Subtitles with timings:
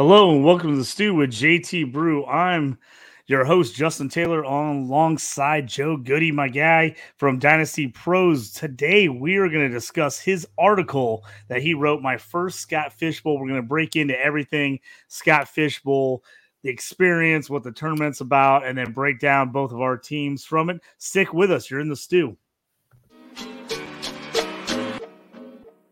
[0.00, 2.24] Hello and welcome to the Stew with JT Brew.
[2.24, 2.78] I'm
[3.26, 8.50] your host, Justin Taylor, on alongside Joe Goody, my guy from Dynasty Pros.
[8.50, 13.38] Today, we are going to discuss his article that he wrote, My First Scott Fishbowl.
[13.38, 16.24] We're going to break into everything Scott Fishbowl,
[16.62, 20.70] the experience, what the tournament's about, and then break down both of our teams from
[20.70, 20.80] it.
[20.96, 21.70] Stick with us.
[21.70, 22.38] You're in the stew.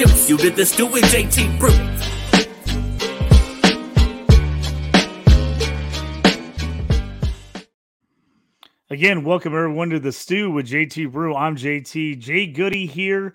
[0.00, 1.68] you to the stew with JT Brew.
[8.88, 11.34] Again, welcome everyone to the stew with JT Brew.
[11.34, 12.18] I'm JT.
[12.18, 13.34] Jay Goody here.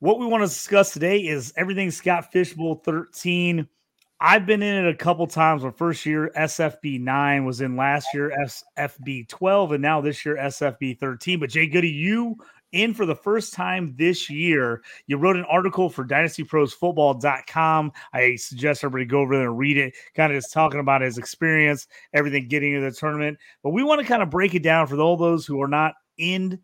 [0.00, 3.66] What we want to discuss today is everything Scott Fishbowl 13.
[4.20, 5.64] I've been in it a couple times.
[5.64, 8.30] My first year, SFB 9 was in last year,
[8.76, 11.40] SFB 12, and now this year, SFB 13.
[11.40, 12.36] But Jay Goody, you
[12.72, 14.82] in for the first time this year.
[15.06, 17.92] You wrote an article for dynastyprosfootball.com.
[18.12, 21.18] I suggest everybody go over there and read it, kind of just talking about his
[21.18, 23.38] experience, everything getting into the tournament.
[23.62, 25.94] But we want to kind of break it down for all those who are not
[26.18, 26.60] in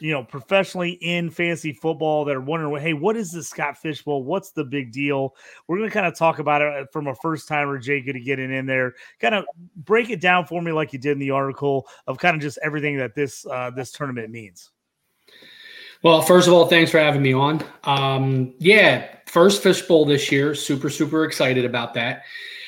[0.00, 4.24] you know, professionally in fantasy football that are wondering, hey, what is the Scott Fishbowl?
[4.24, 5.36] What's the big deal?
[5.68, 8.20] We're going to kind of talk about it uh, from a first timer, Jake, to
[8.20, 8.94] get in there.
[9.20, 9.44] Kind of
[9.76, 12.58] break it down for me like you did in the article of kind of just
[12.62, 14.70] everything that this uh, this tournament means.
[16.04, 17.64] Well, first of all, thanks for having me on.
[17.84, 20.54] Um, yeah, first fishbowl this year.
[20.54, 22.24] Super, super excited about that.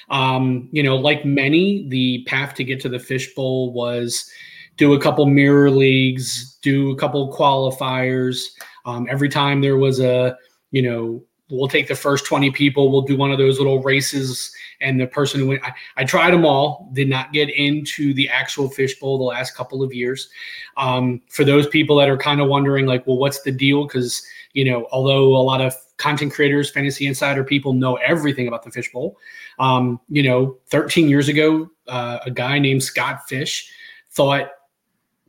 [0.09, 4.31] Um, you know, like many, the path to get to the fishbowl was
[4.79, 8.53] do a couple mirror leagues, do a couple qualifiers.
[8.87, 10.39] Um, every time there was a,
[10.71, 14.53] you know, we'll take the first 20 people, we'll do one of those little races
[14.81, 18.29] and the person who went, I, I, tried them all, did not get into the
[18.29, 20.29] actual fishbowl the last couple of years.
[20.77, 23.87] Um, for those people that are kind of wondering, like, well, what's the deal?
[23.87, 28.63] Because, you know, although a lot of content creators, fantasy insider people know everything about
[28.65, 29.17] the fishbowl,
[29.59, 33.71] um, you know, 13 years ago, uh, a guy named Scott Fish
[34.11, 34.51] thought,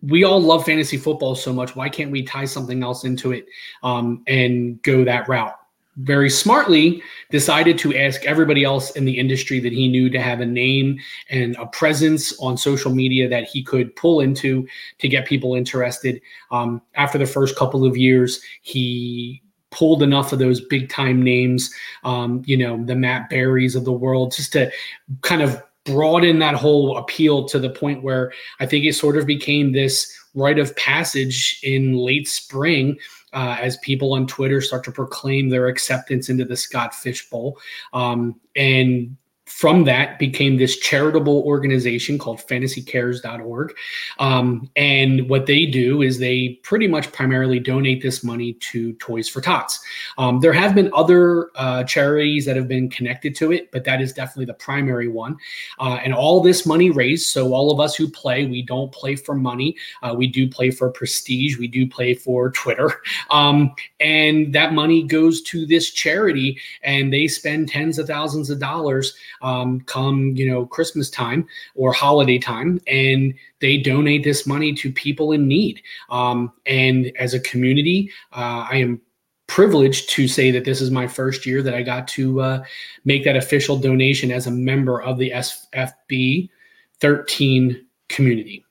[0.01, 1.75] we all love fantasy football so much.
[1.75, 3.45] Why can't we tie something else into it
[3.81, 5.57] um, and go that route?
[5.97, 10.40] Very smartly decided to ask everybody else in the industry that he knew to have
[10.40, 11.00] a name
[11.30, 14.68] and a presence on social media that he could pull into
[15.00, 16.22] to get people interested.
[16.52, 19.41] Um, after the first couple of years, he
[19.72, 23.91] pulled enough of those big time names, um, you know, the Matt Berries of the
[23.91, 24.72] world, just to
[25.22, 29.25] kind of broaden that whole appeal to the point where I think it sort of
[29.25, 32.97] became this rite of passage in late spring
[33.33, 37.57] uh, as people on Twitter start to proclaim their acceptance into the Scott Fishbowl.
[37.93, 39.17] Um, and
[39.47, 43.74] from that became this charitable organization called fantasycares.org.
[44.19, 49.30] Um, and what they do is they pretty much primarily donate this money to Toys
[49.30, 49.80] for Tots.
[50.18, 54.02] Um, there have been other uh, charities that have been connected to it, but that
[54.02, 55.38] is definitely the primary one.
[55.79, 59.16] Uh, and all this money raised, so all of us who play, we don't play
[59.16, 59.78] for money.
[60.03, 61.58] Uh, we do play for prestige.
[61.58, 63.02] We do play for Twitter.
[63.29, 68.59] Um, and that money goes to this charity, and they spend tens of thousands of
[68.59, 74.73] dollars um, come you know Christmas time or holiday time, and they donate this money
[74.73, 75.81] to people in need.
[76.09, 79.01] Um, and as a community, uh, I am
[79.47, 82.63] privileged to say that this is my first year that I got to uh,
[83.05, 86.49] make that official donation as a member of the SFB
[86.99, 88.65] 13 community.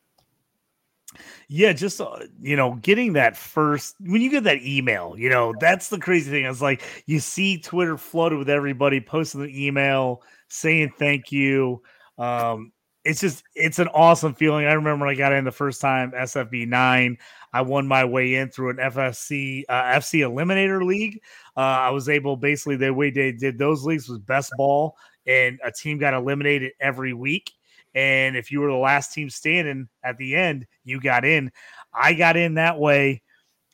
[1.48, 5.54] Yeah, just uh, you know, getting that first when you get that email, you know,
[5.60, 6.44] that's the crazy thing.
[6.44, 11.82] It's like you see Twitter flooded with everybody posting the email saying thank you.
[12.18, 12.72] Um,
[13.06, 14.66] it's just it's an awesome feeling.
[14.66, 17.18] I remember when I got in the first time SFB nine.
[17.52, 21.20] I won my way in through an FSC uh, FC Eliminator League.
[21.56, 24.96] Uh, I was able basically the way they did those leagues was best ball,
[25.26, 27.52] and a team got eliminated every week.
[27.94, 31.50] And if you were the last team standing at the end, you got in.
[31.94, 33.22] I got in that way.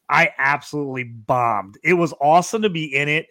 [0.09, 1.79] I absolutely bombed.
[1.83, 3.27] It was awesome to be in it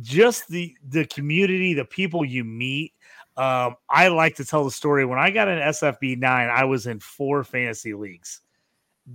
[0.00, 2.92] just the the community, the people you meet.
[3.36, 5.04] Um, I like to tell the story.
[5.04, 8.40] When I got an SFB nine, I was in four fantasy leagues.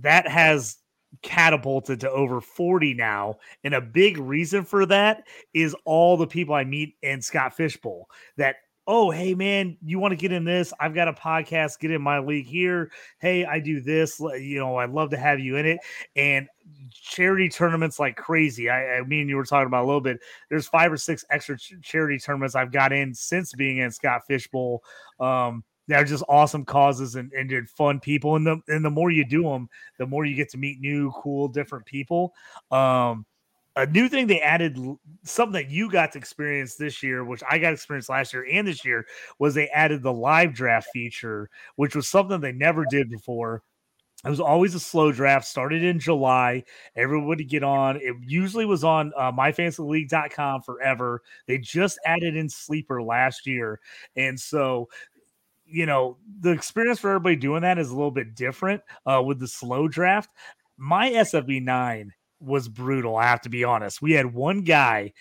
[0.00, 0.78] That has
[1.22, 3.36] catapulted to over 40 now.
[3.64, 8.08] And a big reason for that is all the people I meet in Scott Fishbowl
[8.36, 8.56] that
[8.88, 10.72] oh, hey man, you want to get in this?
[10.80, 12.90] I've got a podcast, get in my league here.
[13.20, 14.18] Hey, I do this.
[14.18, 15.78] You know, I'd love to have you in it.
[16.16, 16.48] And
[16.90, 18.68] charity tournaments like crazy.
[18.68, 20.20] I, I mean, you were talking about a little bit.
[20.50, 24.22] There's five or six extra ch- charity tournaments I've got in since being in Scott
[24.26, 24.82] Fishbowl.
[25.20, 28.36] Um, they're just awesome causes and, and fun people.
[28.36, 29.68] And the and the more you do them,
[29.98, 32.34] the more you get to meet new, cool, different people.
[32.70, 33.24] Um,
[33.76, 34.76] a new thing they added
[35.22, 38.66] something that you got to experience this year which i got experience last year and
[38.66, 39.06] this year
[39.38, 43.62] was they added the live draft feature which was something they never did before
[44.24, 46.62] it was always a slow draft started in july
[46.96, 53.02] everybody get on it usually was on uh, myfantasyleague.com forever they just added in sleeper
[53.02, 53.80] last year
[54.16, 54.88] and so
[55.66, 59.38] you know the experience for everybody doing that is a little bit different uh, with
[59.38, 60.30] the slow draft
[60.76, 63.16] my sfb 9 was brutal.
[63.16, 64.02] I have to be honest.
[64.02, 65.12] We had one guy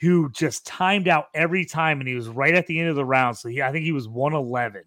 [0.00, 3.04] who just timed out every time, and he was right at the end of the
[3.04, 3.36] round.
[3.36, 4.82] So he, I think he was 111.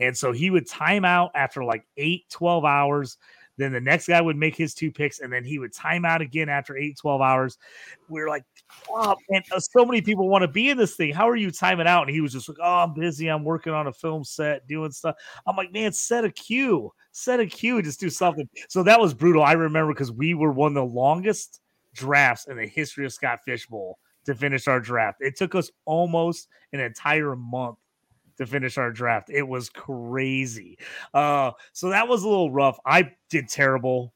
[0.00, 3.18] And so he would time out after like eight, 12 hours.
[3.56, 6.22] Then the next guy would make his two picks, and then he would time out
[6.22, 7.58] again after eight, 12 hours.
[8.08, 8.44] We are like,
[8.88, 11.12] oh, man, uh, so many people want to be in this thing.
[11.12, 12.02] How are you timing out?
[12.02, 13.28] And he was just like, oh, I'm busy.
[13.28, 15.16] I'm working on a film set, doing stuff.
[15.46, 18.48] I'm like, man, set a cue set a cue, just do something.
[18.68, 19.42] So that was brutal.
[19.42, 21.60] I remember because we were one of the longest
[21.94, 25.18] drafts in the history of Scott Fishbowl to finish our draft.
[25.20, 27.78] It took us almost an entire month
[28.40, 29.30] to finish our draft.
[29.30, 30.78] It was crazy.
[31.14, 32.78] Uh, so that was a little rough.
[32.84, 34.12] I did terrible.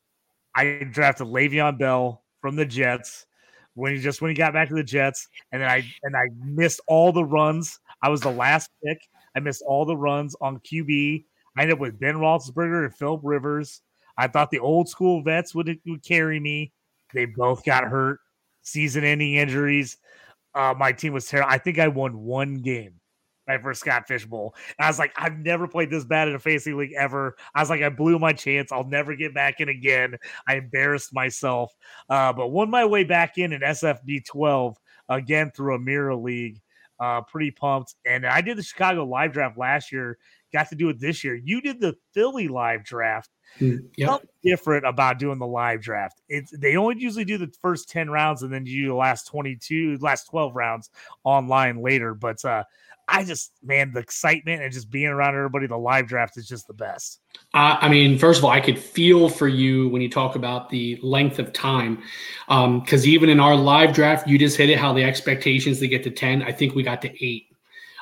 [0.55, 3.27] I drafted Le'Veon Bell from the Jets
[3.75, 6.27] when he just when he got back to the Jets, and then I and I
[6.45, 7.79] missed all the runs.
[8.03, 8.99] I was the last pick.
[9.37, 11.25] I missed all the runs on QB
[11.57, 13.83] I ended up with Ben Roethlisberger and Philip Rivers.
[14.17, 16.73] I thought the old school vets would, would carry me.
[17.13, 18.21] They both got hurt,
[18.63, 19.99] season-ending injuries.
[20.55, 21.51] Uh, my team was terrible.
[21.51, 22.95] I think I won one game
[23.47, 24.55] my first Scott Fishbowl.
[24.79, 27.37] And I was like, I've never played this bad in a fantasy league ever.
[27.55, 28.73] I was like, I blew my chance.
[28.73, 30.17] I'll never get back in again.
[30.47, 31.73] I embarrassed myself,
[32.09, 34.77] uh, but won my way back in in SFB 12
[35.09, 36.61] again through a mirror league.
[37.01, 37.95] Uh, pretty pumped.
[38.07, 40.17] And I did the Chicago live draft last year
[40.55, 41.35] got to do it this year.
[41.35, 43.29] You did the Philly live draft.
[43.61, 44.23] Mm, yep.
[44.43, 46.21] different about doing the live draft.
[46.29, 49.29] It's they only usually do the first 10 rounds and then you do the last
[49.29, 50.91] 22, last 12 rounds
[51.23, 52.15] online later.
[52.15, 52.65] But uh
[53.09, 56.67] I just man, the excitement and just being around everybody, the live draft is just
[56.67, 57.21] the best.
[57.53, 60.71] Uh, I mean, first of all, I could feel for you when you talk about
[60.71, 62.03] the length of time,
[62.47, 64.79] because um, even in our live draft, you just hit it.
[64.79, 67.49] How the expectations to get to ten, I think we got to eight.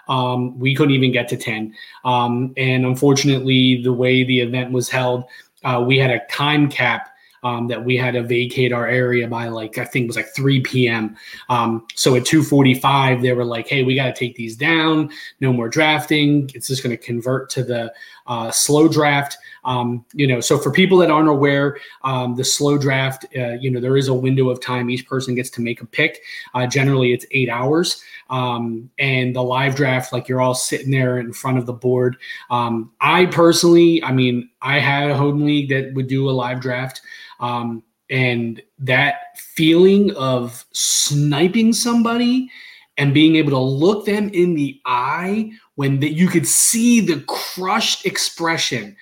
[0.09, 1.75] Um, we couldn't even get to 10.
[2.05, 5.25] Um, and unfortunately, the way the event was held,
[5.65, 7.12] uh, we had a time cap
[7.43, 10.35] um, that we had to vacate our area by like I think it was like
[10.35, 11.17] 3 p.m.
[11.49, 15.11] Um, so at 2:45, they were like, "Hey, we got to take these down.
[15.41, 16.51] No more drafting.
[16.55, 17.93] It's just going to convert to the
[18.27, 22.79] uh, slow draft." Um, you know, so for people that aren't aware, um, the slow
[22.79, 25.81] draft, uh, you know, there is a window of time each person gets to make
[25.81, 26.21] a pick.
[26.55, 28.03] Uh, generally, it's eight hours.
[28.31, 32.17] Um, and the live draft, like you're all sitting there in front of the board.
[32.51, 36.61] Um, I personally, I mean, I had a home league that would do a live
[36.61, 37.03] draft.
[37.43, 42.51] Um, and that feeling of sniping somebody
[42.97, 48.07] and being able to look them in the eye when you could see the crushed
[48.07, 48.97] expression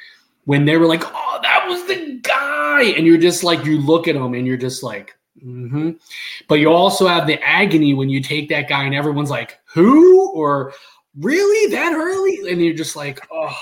[0.45, 4.09] when they were like, "Oh, that was the guy," and you're just like, you look
[4.09, 5.91] at them and you're just like, mm-hmm.
[6.49, 10.31] but you also have the agony when you take that guy and everyone's like, "Who?"
[10.31, 10.73] or
[11.19, 13.57] "Really that early?" and you're just like, "Oh."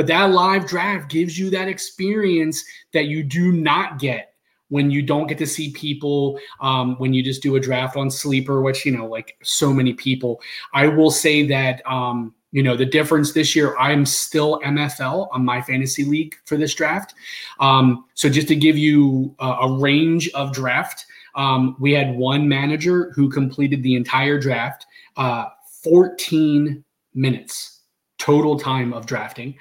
[0.00, 2.64] But that live draft gives you that experience
[2.94, 4.32] that you do not get
[4.70, 8.10] when you don't get to see people um, when you just do a draft on
[8.10, 10.40] sleeper which you know like so many people.
[10.72, 15.44] I will say that um, you know the difference this year i'm still mfl on
[15.44, 17.12] my fantasy league for this draft.
[17.58, 21.04] Um, so just to give you a, a range of draft
[21.34, 24.86] um, we had one manager who completed the entire draft
[25.18, 25.50] uh,
[25.82, 27.82] 14 minutes
[28.16, 29.54] total time of drafting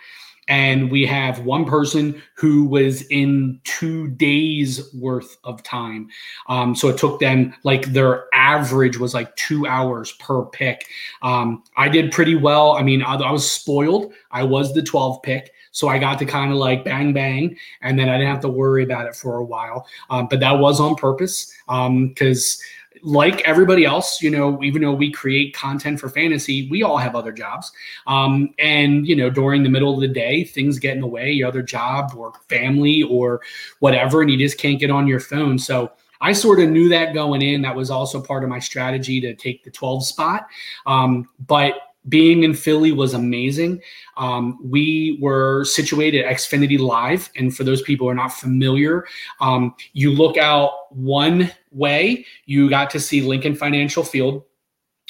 [0.50, 6.10] and we have one person who was in two days worth of time.
[6.48, 10.88] Um, so it took them like their average was like two hours per pick.
[11.22, 12.74] Um, i did pretty well.
[12.74, 14.12] I mean I, I, was spoiled.
[14.32, 15.54] I was the 12 pick.
[15.72, 17.56] So i got to kind of like bang bang.
[17.82, 19.88] And then i didn't have to worry about it for a while.
[20.10, 24.94] Um, but that was on purpose because um, like everybody else, you know, even though
[24.94, 27.72] we create content for fantasy, we all have other jobs.
[28.08, 31.32] Um, and, you know, during the middle of the day, things get in the way,
[31.32, 33.42] your other job or family or
[33.80, 35.60] whatever, and you just can't get on your phone.
[35.60, 35.92] So
[36.22, 37.62] I sort of knew that going in.
[37.62, 40.48] That was also part of my strategy to take the 12 spot.
[40.86, 41.76] Um, but
[42.08, 43.82] being in Philly was amazing.
[44.18, 49.06] Um, we were situated at Xfinity Live, and for those people who are not familiar,
[49.42, 54.44] um, you look out one way, you got to see Lincoln Financial Field.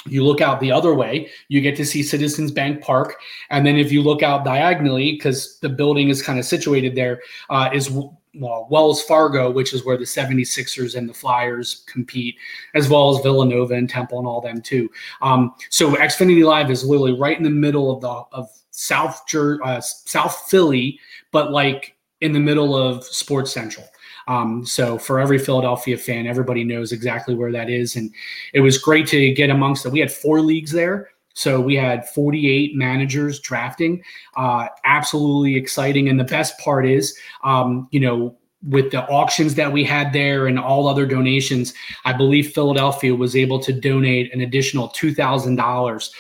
[0.06, 3.16] You look out the other way, you get to see Citizens Bank Park,
[3.50, 7.22] and then if you look out diagonally, because the building is kind of situated there,
[7.50, 7.92] uh, is
[8.36, 12.36] well, Wells Fargo, which is where the 76ers and the Flyers compete,
[12.76, 14.90] as well as Villanova and Temple and all them too.
[15.22, 19.82] Um, so Xfinity Live is literally right in the middle of the of South uh,
[19.82, 21.00] South Philly,
[21.32, 23.86] but like in the middle of Sports Central.
[24.30, 28.14] Um, so for every Philadelphia fan, everybody knows exactly where that is, and
[28.54, 29.92] it was great to get amongst it.
[29.92, 31.10] We had four leagues there.
[31.34, 34.04] So we had 48 managers drafting.
[34.36, 36.10] Uh, absolutely exciting.
[36.10, 38.36] And the best part is, um, you know,
[38.68, 41.74] with the auctions that we had there and all other donations,
[42.04, 46.12] I believe Philadelphia was able to donate an additional two thousand uh, dollars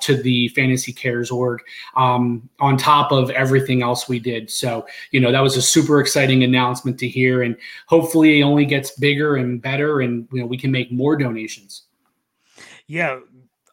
[0.00, 1.60] to the Fantasy Cares org
[1.96, 4.50] um, on top of everything else we did.
[4.50, 7.56] So you know that was a super exciting announcement to hear, and
[7.86, 11.84] hopefully it only gets bigger and better, and you know we can make more donations.
[12.88, 13.20] Yeah,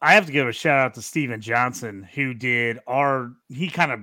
[0.02, 3.90] I have to give a shout out to Steven Johnson, who did our, he kind
[3.90, 4.00] of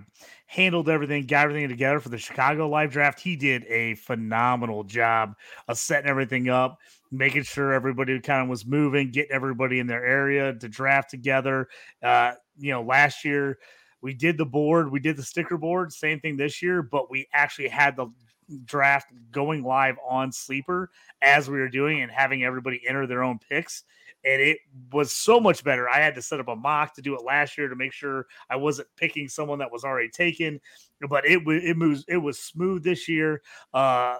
[0.53, 3.19] handled everything, got everything together for the Chicago live draft.
[3.19, 5.35] He did a phenomenal job
[5.67, 6.77] of setting everything up,
[7.11, 11.69] making sure everybody kind of was moving, getting everybody in their area to draft together.
[12.03, 13.57] Uh, you know, last year
[14.01, 17.27] we did the board, we did the sticker board, same thing this year, but we
[17.33, 18.05] actually had the
[18.63, 20.91] draft going live on Sleeper
[21.23, 23.85] as we were doing and having everybody enter their own picks
[24.25, 24.59] and it
[24.91, 25.89] was so much better.
[25.89, 28.27] I had to set up a mock to do it last year to make sure
[28.49, 30.59] I wasn't picking someone that was already taken,
[31.09, 33.41] but it it moves it was smooth this year.
[33.73, 34.17] Uh,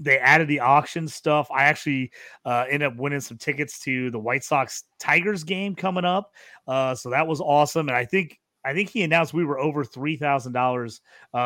[0.00, 1.48] they added the auction stuff.
[1.50, 2.12] I actually
[2.44, 6.32] uh, ended up winning some tickets to the White Sox Tigers game coming up,
[6.66, 7.88] uh, so that was awesome.
[7.88, 11.00] And I think I think he announced we were over three thousand uh, dollars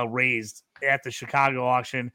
[0.08, 2.10] raised at the Chicago auction.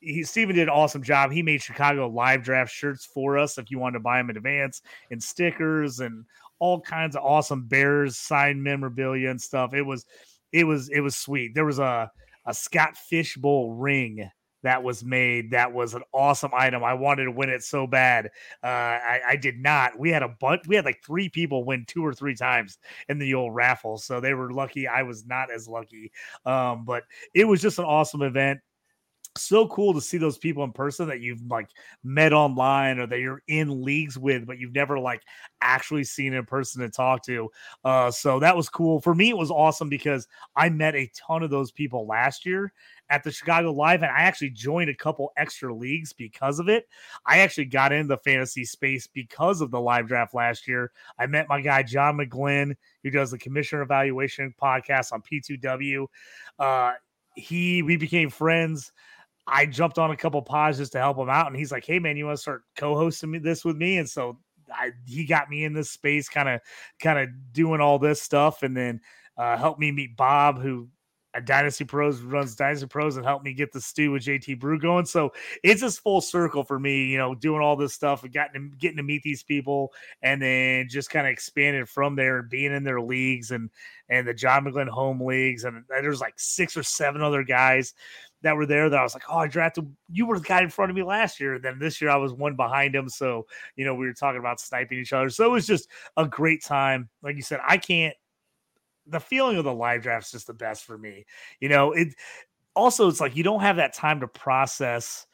[0.00, 1.30] He Steven did an awesome job.
[1.30, 4.36] He made Chicago live draft shirts for us if you wanted to buy them in
[4.36, 6.24] advance and stickers and
[6.58, 9.74] all kinds of awesome Bears signed memorabilia and stuff.
[9.74, 10.06] It was
[10.52, 11.54] it was it was sweet.
[11.54, 12.10] There was a
[12.46, 14.30] a Scott Fishbowl ring
[14.64, 15.52] that was made.
[15.52, 16.82] That was an awesome item.
[16.82, 18.30] I wanted to win it so bad.
[18.62, 19.98] Uh, I, I, did not.
[19.98, 20.62] We had a bunch.
[20.66, 22.78] We had like three people win two or three times
[23.08, 24.88] in the old raffle, so they were lucky.
[24.88, 26.10] I was not as lucky.
[26.46, 27.04] Um, but
[27.34, 28.60] it was just an awesome event
[29.36, 31.68] so cool to see those people in person that you've like
[32.04, 35.22] met online or that you're in leagues with but you've never like
[35.60, 37.50] actually seen in person to talk to
[37.84, 41.42] uh so that was cool for me it was awesome because i met a ton
[41.42, 42.72] of those people last year
[43.10, 46.88] at the Chicago Live, and I actually joined a couple extra leagues because of it.
[47.26, 50.90] I actually got into the fantasy space because of the live draft last year.
[51.18, 56.06] I met my guy John McGlynn, who does the commissioner evaluation podcast on P2W.
[56.58, 56.92] Uh,
[57.36, 58.92] he we became friends.
[59.46, 61.98] I jumped on a couple pods just to help him out, and he's like, "Hey
[61.98, 64.38] man, you want to start co-hosting this with me?" And so
[64.72, 66.60] I, he got me in this space, kind of,
[67.00, 69.00] kind of doing all this stuff, and then
[69.36, 70.88] uh, helped me meet Bob, who
[71.44, 75.04] Dynasty Pros runs Dynasty Pros and helped me get the stew with JT Brew going.
[75.04, 75.32] So
[75.62, 78.76] it's just full circle for me, you know, doing all this stuff and getting to,
[78.76, 82.84] getting to meet these people and then just kind of expanded from there, being in
[82.84, 83.70] their leagues and
[84.08, 85.64] and the John McGlynn home leagues.
[85.64, 87.94] And there's like six or seven other guys
[88.44, 90.70] that were there that I was like, oh, I drafted you were the guy in
[90.70, 91.54] front of me last year.
[91.54, 93.08] And Then this year I was one behind him.
[93.08, 95.30] So, you know, we were talking about sniping each other.
[95.30, 97.08] So it was just a great time.
[97.22, 98.14] Like you said, I can't
[99.06, 101.26] the feeling of the live draft is just the best for me.
[101.60, 102.14] You know, it
[102.74, 105.26] also it's like you don't have that time to process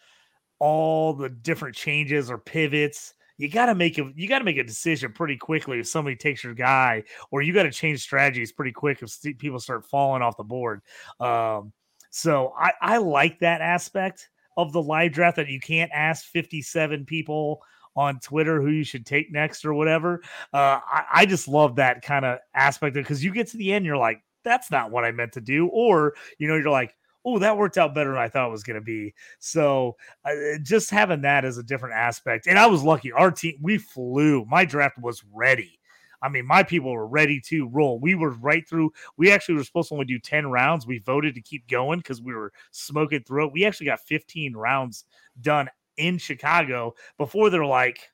[0.59, 3.15] all the different changes or pivots.
[3.39, 6.17] You got to make a you got to make a decision pretty quickly if somebody
[6.17, 10.23] takes your guy, or you got to change strategies pretty quick if people start falling
[10.23, 10.83] off the board.
[11.19, 11.73] Um,
[12.11, 17.05] so I, I like that aspect of the live draft that you can't ask 57
[17.07, 17.63] people
[17.97, 20.23] on Twitter who you should take next or whatever.
[20.53, 23.85] Uh, I, I just love that kind of aspect because you get to the end,
[23.85, 25.69] you're like, that's not what I meant to do.
[25.69, 28.63] Or, you know, you're like, oh, that worked out better than I thought it was
[28.63, 29.15] going to be.
[29.39, 32.47] So uh, just having that as a different aspect.
[32.47, 33.13] And I was lucky.
[33.13, 34.47] Our team, we flew.
[34.47, 35.80] My draft was ready.
[36.23, 37.99] I mean, my people were ready to roll.
[37.99, 38.93] We were right through.
[39.17, 40.87] We actually were supposed to only do 10 rounds.
[40.87, 43.53] We voted to keep going because we were smoking through it.
[43.53, 45.05] We actually got 15 rounds
[45.41, 48.11] done in Chicago before they're like,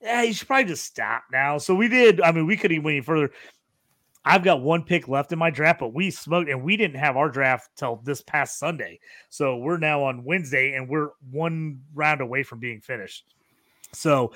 [0.00, 1.58] yeah, you should probably just stop now.
[1.58, 2.20] So we did.
[2.20, 3.30] I mean, we could even went further.
[4.24, 7.16] I've got one pick left in my draft, but we smoked and we didn't have
[7.16, 9.00] our draft till this past Sunday.
[9.30, 13.34] So we're now on Wednesday and we're one round away from being finished.
[13.92, 14.32] So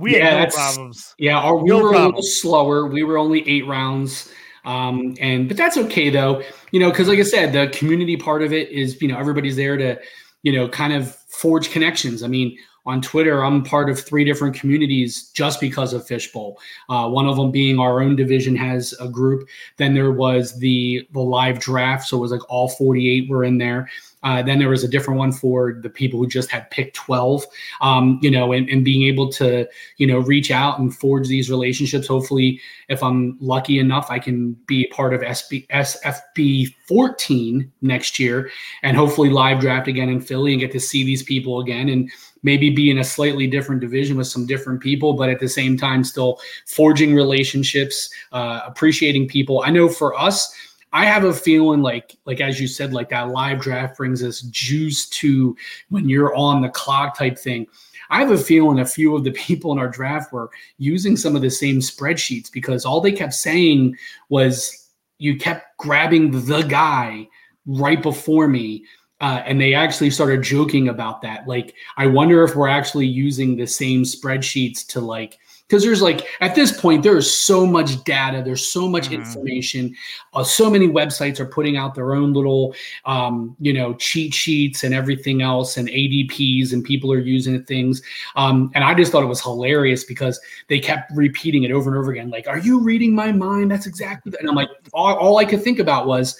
[0.00, 1.14] we yeah, had no problems.
[1.18, 2.02] Yeah, our, we no were problems.
[2.02, 2.86] a little slower.
[2.86, 4.30] We were only eight rounds.
[4.64, 8.42] Um, and but that's okay though, you know, because like I said, the community part
[8.42, 9.98] of it is you know everybody's there to,
[10.42, 12.24] you know, kind of forge connections.
[12.24, 16.58] I mean, on Twitter, I'm part of three different communities just because of Fishbowl.
[16.88, 19.48] Uh, one of them being our own division has a group.
[19.76, 23.58] Then there was the the live draft, so it was like all 48 were in
[23.58, 23.88] there.
[24.22, 27.44] Uh, then there was a different one for the people who just had picked 12,
[27.80, 29.68] um, you know, and, and being able to,
[29.98, 32.06] you know, reach out and forge these relationships.
[32.06, 38.50] Hopefully, if I'm lucky enough, I can be part of SB, SFB 14 next year
[38.82, 42.10] and hopefully live draft again in Philly and get to see these people again and
[42.42, 45.76] maybe be in a slightly different division with some different people, but at the same
[45.76, 49.62] time, still forging relationships, uh, appreciating people.
[49.66, 50.54] I know for us,
[50.96, 54.40] I have a feeling like, like as you said, like that live draft brings us
[54.40, 55.54] juice to
[55.90, 57.66] when you're on the clock type thing.
[58.08, 60.48] I have a feeling a few of the people in our draft were
[60.78, 63.94] using some of the same spreadsheets because all they kept saying
[64.30, 64.88] was
[65.18, 67.28] you kept grabbing the guy
[67.66, 68.86] right before me.
[69.20, 71.46] Uh, and they actually started joking about that.
[71.46, 75.38] Like, I wonder if we're actually using the same spreadsheets to like
[75.68, 79.14] because there's like at this point there is so much data there's so much mm-hmm.
[79.14, 79.94] information
[80.34, 84.84] uh, so many websites are putting out their own little um, you know cheat sheets
[84.84, 88.02] and everything else and adps and people are using things
[88.36, 91.98] um, and i just thought it was hilarious because they kept repeating it over and
[91.98, 94.40] over again like are you reading my mind that's exactly that.
[94.40, 96.38] and i'm like all, all i could think about was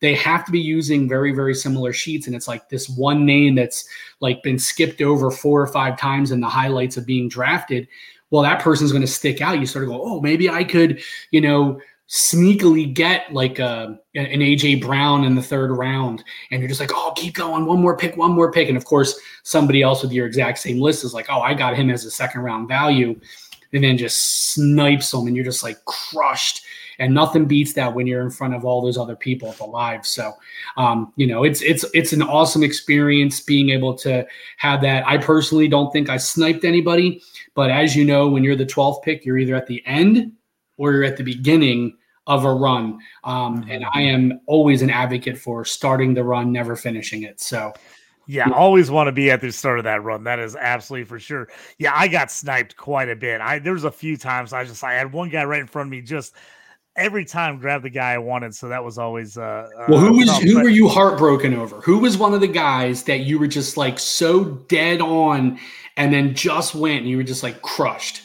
[0.00, 3.54] they have to be using very very similar sheets and it's like this one name
[3.54, 3.88] that's
[4.20, 7.88] like been skipped over four or five times in the highlights of being drafted
[8.30, 9.58] well, that person's going to stick out.
[9.60, 14.40] You sort of go, oh, maybe I could, you know, sneakily get like a, an
[14.40, 16.22] AJ Brown in the third round.
[16.50, 18.68] And you're just like, oh, keep going, one more pick, one more pick.
[18.68, 21.76] And of course, somebody else with your exact same list is like, oh, I got
[21.76, 23.18] him as a second round value.
[23.72, 26.64] And then just snipes them, and you're just like crushed.
[26.98, 29.64] And nothing beats that when you're in front of all those other people at the
[29.64, 30.06] live.
[30.06, 30.32] So,
[30.78, 34.24] um, you know, it's it's it's an awesome experience being able to
[34.58, 35.06] have that.
[35.06, 37.22] I personally don't think I sniped anybody.
[37.56, 40.32] But as you know, when you're the 12th pick, you're either at the end
[40.76, 42.98] or you're at the beginning of a run.
[43.24, 47.40] Um, and I am always an advocate for starting the run, never finishing it.
[47.40, 47.72] So,
[48.26, 50.24] yeah, always want to be at the start of that run.
[50.24, 51.48] That is absolutely for sure.
[51.78, 53.40] Yeah, I got sniped quite a bit.
[53.40, 55.86] I there was a few times I just I had one guy right in front
[55.86, 56.34] of me just
[56.96, 58.54] every time grab the guy I wanted.
[58.54, 60.00] So that was always uh, uh well.
[60.00, 61.80] Who was who but, were you heartbroken over?
[61.82, 65.58] Who was one of the guys that you were just like so dead on,
[65.96, 68.22] and then just went and you were just like crushed?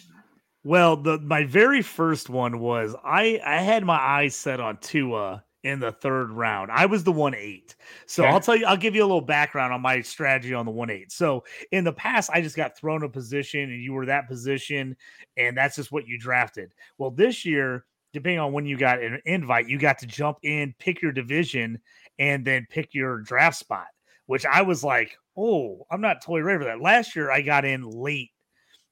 [0.63, 5.43] Well, the my very first one was I I had my eyes set on Tua
[5.63, 6.71] in the third round.
[6.71, 7.75] I was the one eight.
[8.07, 8.31] So okay.
[8.31, 10.89] I'll tell you, I'll give you a little background on my strategy on the one
[10.89, 11.11] eight.
[11.11, 14.95] So in the past, I just got thrown a position and you were that position,
[15.37, 16.73] and that's just what you drafted.
[16.97, 20.75] Well, this year depending on when you got an invite, you got to jump in,
[20.79, 21.79] pick your division,
[22.19, 23.87] and then pick your draft spot,
[24.25, 26.81] which I was like, oh, I'm not totally ready for that.
[26.81, 28.31] Last year I got in late.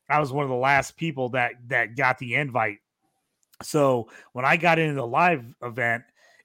[0.10, 2.79] I was one of the last people that that got the invite.
[3.62, 6.03] So when I got into the live event,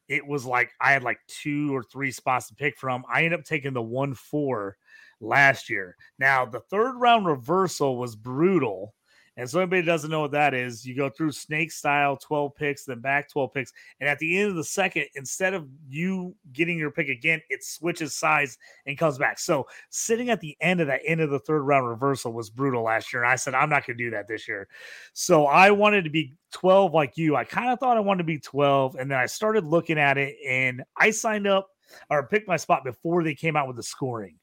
[0.09, 3.05] it was like I had like two or three spots to pick from.
[3.11, 4.77] I ended up taking the one four
[5.21, 5.97] last year.
[6.19, 8.95] Now the third round reversal was brutal
[9.37, 12.85] and so anybody doesn't know what that is, you go through snake style 12 picks,
[12.85, 13.73] then back 12 picks.
[13.99, 17.65] And at the end of the second, instead of you getting your pick again, it
[17.65, 19.41] switches sides and comes back.
[19.41, 22.85] So sitting at the end of that end of the third round reversal was brutal
[22.85, 23.25] last year.
[23.25, 24.69] And I said, I'm not going to do that this year.
[25.15, 27.35] So I wanted to be 12 like you.
[27.35, 28.95] I kind of thought I wanted to be 12.
[28.95, 31.69] And then I started looking at it and I signed up
[32.09, 34.39] or picked my spot before they came out with the scoring.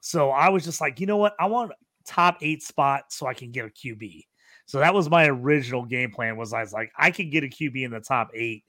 [0.00, 1.34] So I was just like, you know what?
[1.38, 1.72] I want
[2.06, 4.24] top eight spot so I can get a QB.
[4.70, 6.36] So that was my original game plan.
[6.36, 8.62] Was I was like, I could get a QB in the top eight,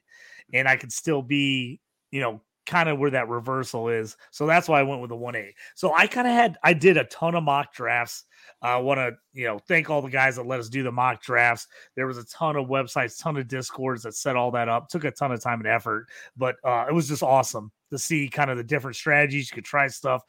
[0.51, 4.17] and I could still be, you know, kind of where that reversal is.
[4.31, 5.53] So that's why I went with the one eight.
[5.75, 8.25] So I kind of had, I did a ton of mock drafts.
[8.63, 10.91] I uh, want to, you know, thank all the guys that let us do the
[10.91, 11.67] mock drafts.
[11.95, 14.89] There was a ton of websites, ton of discords that set all that up.
[14.89, 18.27] Took a ton of time and effort, but uh, it was just awesome to see
[18.27, 19.51] kind of the different strategies.
[19.51, 20.23] You could try stuff.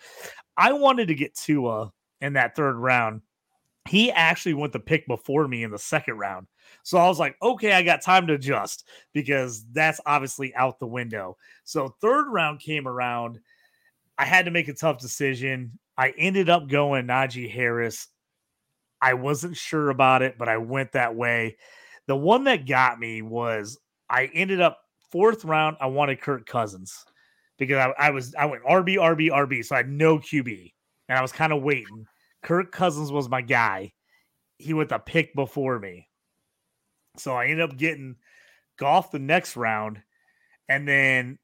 [0.54, 3.22] I wanted to get Tua in that third round
[3.88, 6.46] he actually went the pick before me in the second round.
[6.82, 10.86] So I was like, okay, I got time to adjust because that's obviously out the
[10.86, 11.36] window.
[11.64, 13.40] So third round came around.
[14.18, 15.78] I had to make a tough decision.
[15.96, 18.08] I ended up going Najee Harris.
[19.00, 21.56] I wasn't sure about it, but I went that way.
[22.06, 24.78] The one that got me was I ended up
[25.10, 25.76] fourth round.
[25.80, 27.04] I wanted Kirk Cousins
[27.58, 30.72] because I, I was I went RB RB RB, so I had no QB,
[31.08, 32.06] and I was kind of waiting.
[32.42, 33.92] Kirk Cousins was my guy.
[34.58, 36.08] he went the pick before me.
[37.16, 38.16] So I ended up getting
[38.78, 40.02] Goff the next round.
[40.68, 41.38] And then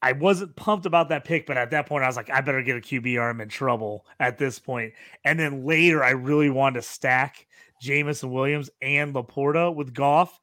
[0.00, 2.62] I wasn't pumped about that pick, but at that point, I was like, I better
[2.62, 4.94] get a QB I'm in trouble at this point.
[5.24, 7.46] And then later, I really wanted to stack
[7.80, 10.40] Jameson Williams and LaPorta with Goff.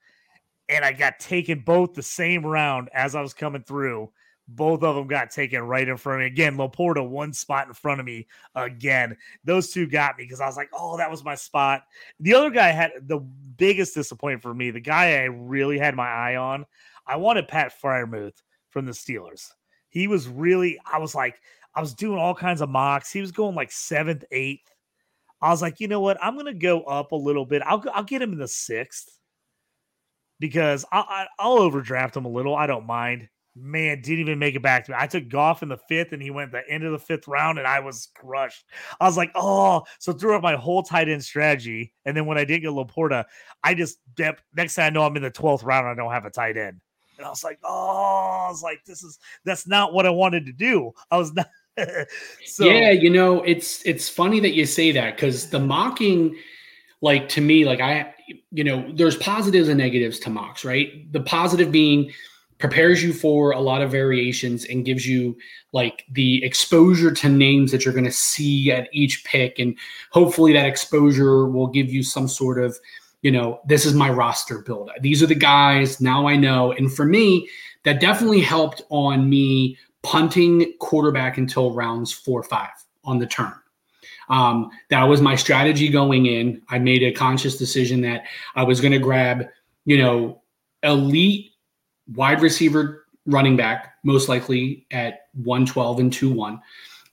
[0.69, 4.11] And I got taken both the same round as I was coming through.
[4.55, 6.27] Both of them got taken right in front of me.
[6.27, 9.15] Again, LaPorta one spot in front of me again.
[9.43, 11.83] Those two got me because I was like, oh, that was my spot.
[12.19, 14.71] The other guy had the biggest disappointment for me.
[14.71, 16.65] The guy I really had my eye on,
[17.05, 19.49] I wanted Pat Freiermuth from the Steelers.
[19.89, 21.39] He was really, I was like,
[21.75, 23.11] I was doing all kinds of mocks.
[23.11, 24.71] He was going like seventh, eighth.
[25.41, 26.17] I was like, you know what?
[26.21, 27.61] I'm going to go up a little bit.
[27.65, 29.17] I'll, I'll get him in the sixth
[30.39, 32.55] because I, I, will overdraft him a little.
[32.55, 34.97] I don't mind man, didn't even make it back to me.
[34.99, 37.57] I took Goff in the fifth, and he went the end of the fifth round,
[37.57, 38.65] and I was crushed.
[38.99, 41.93] I was like, oh, so threw up my whole tight end strategy.
[42.05, 43.25] And then when I did get LaPorta,
[43.63, 43.99] I just
[44.55, 46.81] next thing I know, I'm in the 12th round, I don't have a tight end.
[47.17, 50.45] And I was like, oh, I was like, this is that's not what I wanted
[50.45, 50.91] to do.
[51.11, 51.49] I was not
[52.45, 56.35] so yeah, you know, it's it's funny that you say that because the mocking,
[57.01, 58.13] like to me, like I,
[58.51, 61.11] you know, there's positives and negatives to mocks, right?
[61.11, 62.11] The positive being
[62.59, 65.35] prepares you for a lot of variations and gives you
[65.71, 69.57] like the exposure to names that you're going to see at each pick.
[69.57, 69.77] And
[70.11, 72.77] hopefully that exposure will give you some sort of
[73.21, 74.91] you know this is my roster build.
[75.01, 76.71] These are the guys now i know.
[76.71, 77.49] And for me
[77.83, 82.69] that definitely helped on me punting quarterback until rounds four five
[83.03, 83.53] on the turn.
[84.29, 86.61] Um, that was my strategy going in.
[86.69, 88.23] I made a conscious decision that
[88.55, 89.47] i was going to grab
[89.85, 90.41] you know
[90.83, 91.51] elite
[92.13, 96.61] wide receiver running back, most likely at 112 and 2 1,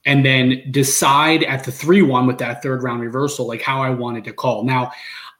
[0.06, 3.90] and then decide at the 3 1 with that third round reversal, like how I
[3.90, 4.64] wanted to call.
[4.64, 4.92] Now,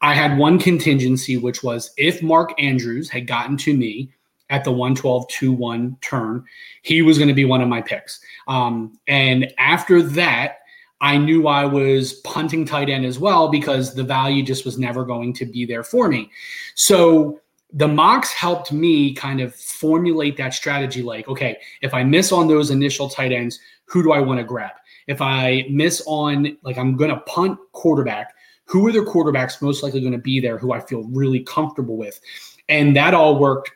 [0.02, 4.10] I had one contingency, which was if Mark Andrews had gotten to me
[4.50, 6.44] at the 112 2 1 turn,
[6.82, 8.20] he was going to be one of my picks.
[8.46, 10.58] Um, and after that,
[11.00, 15.04] I knew I was punting tight end as well because the value just was never
[15.04, 16.30] going to be there for me.
[16.74, 17.40] So,
[17.72, 22.48] the mocks helped me kind of formulate that strategy like, okay, if I miss on
[22.48, 24.72] those initial tight ends, who do I want to grab?
[25.06, 29.82] If I miss on, like, I'm going to punt quarterback, who are the quarterbacks most
[29.82, 32.20] likely going to be there who I feel really comfortable with?
[32.68, 33.70] And that all worked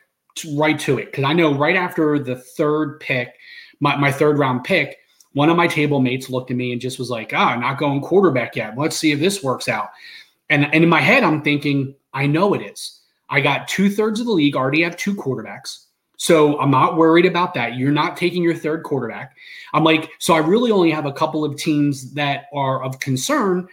[0.55, 1.11] right to it.
[1.11, 3.35] Because I know right after the third pick,
[3.79, 4.97] my, my third round pick,
[5.33, 8.01] one of my table mates looked at me and just was like, ah, not going
[8.01, 8.77] quarterback yet.
[8.77, 9.89] Let's see if this works out.
[10.49, 13.00] And, and in my head, I'm thinking, I know it is
[13.31, 15.85] I got two thirds of the league already have two quarterbacks.
[16.17, 17.77] So I'm not worried about that.
[17.77, 19.35] You're not taking your third quarterback.
[19.73, 23.67] I'm like, so I really only have a couple of teams that are of concern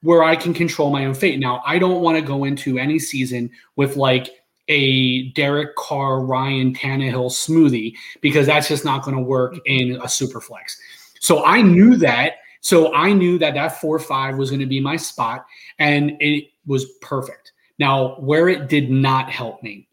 [0.00, 1.38] where I can control my own fate.
[1.38, 4.30] Now, I don't want to go into any season with like
[4.66, 9.92] a Derek Carr, Ryan Tannehill smoothie because that's just not going to work mm-hmm.
[9.92, 10.76] in a super flex.
[11.20, 12.38] So I knew that.
[12.62, 15.46] So I knew that that four five was going to be my spot,
[15.78, 17.52] and it was perfect.
[17.78, 19.88] Now, where it did not help me.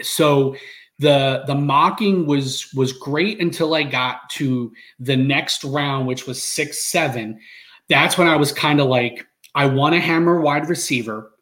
[0.00, 0.56] So
[0.98, 6.42] the the mocking was was great until I got to the next round, which was
[6.42, 7.40] six seven.
[7.88, 11.32] That's when I was kind of like, I want to hammer wide receiver.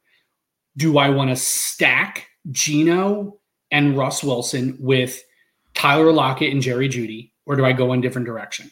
[0.76, 3.38] Do I want to stack Geno
[3.70, 5.22] and Russ Wilson with
[5.74, 8.70] Tyler Lockett and Jerry Jeudy, or do I go in different direction?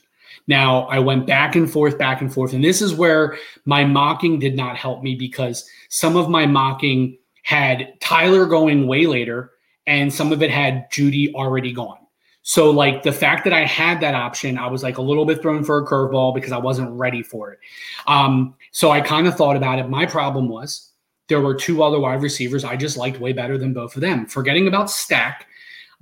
[0.49, 2.53] Now I went back and forth, back and forth.
[2.53, 7.19] And this is where my mocking did not help me because some of my mocking
[7.45, 9.53] had Tyler going way later
[9.87, 11.99] and some of it had Jeudy already gone.
[12.43, 15.43] So, like the fact that I had that option, I was like a little bit
[15.43, 17.59] thrown for a curveball because I wasn't ready for it.
[18.07, 19.91] Um, so, I kind of thought about it.
[19.91, 20.91] My problem was
[21.29, 24.25] there were two other wide receivers I just liked way better than both of them.
[24.25, 25.47] Forgetting about stack,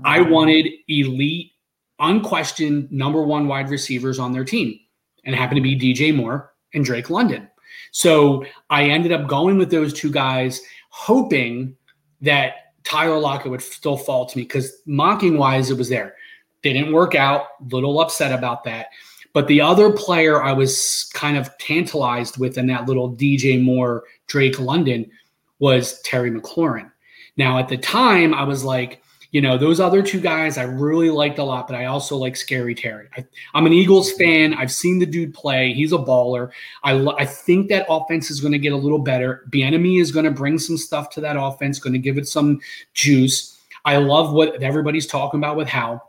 [0.05, 0.31] I mm-hmm.
[0.31, 1.53] wanted elite
[1.99, 4.79] unquestioned number one wide receivers on their team,
[5.25, 7.49] and it happened to be DJ Moore and Drake London.
[7.91, 11.77] So I ended up going with those two guys, hoping
[12.21, 16.15] that Tyler Lockett would still fall to me because mocking wise, it was there.
[16.63, 17.47] Didn't work out.
[17.71, 18.89] Little upset about that.
[19.33, 24.05] But the other player I was kind of tantalized with in that little DJ Moore
[24.29, 25.11] Drake London
[25.59, 26.91] was Terry McLaurin.
[27.37, 31.11] Now, at the time, I was like, you know, those other two guys I really
[31.11, 33.09] liked a lot, but I also like Scary Terry.
[33.17, 34.55] I, am an Eagles fan.
[34.55, 35.73] I've seen the dude play.
[35.73, 36.51] He's a baller.
[36.85, 39.45] I, I think that offense is going to get a little better.
[39.51, 42.61] Bieniemy is going to bring some stuff to that offense, going to give it some
[42.95, 43.59] juice.
[43.85, 46.03] I love what everybody's talking about with How.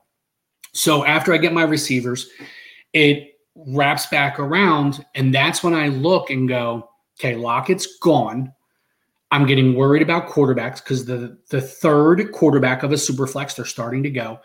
[0.74, 2.30] So after I get my receivers,
[2.94, 8.54] it wraps back around, and that's when I look and go, Okay, Lockett's gone.
[9.32, 13.66] I'm getting worried about quarterbacks because the the third quarterback of a super flex, they're
[13.66, 14.40] starting to go.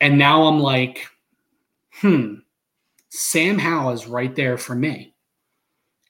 [0.00, 1.08] And now I'm like,
[1.94, 2.34] hmm,
[3.10, 5.14] Sam Howell is right there for me.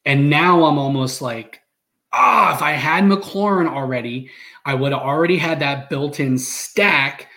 [0.04, 1.60] And now I'm almost like,
[2.12, 4.30] ah, oh, if I had McLaurin already,
[4.64, 7.28] I would have already had that built-in stack.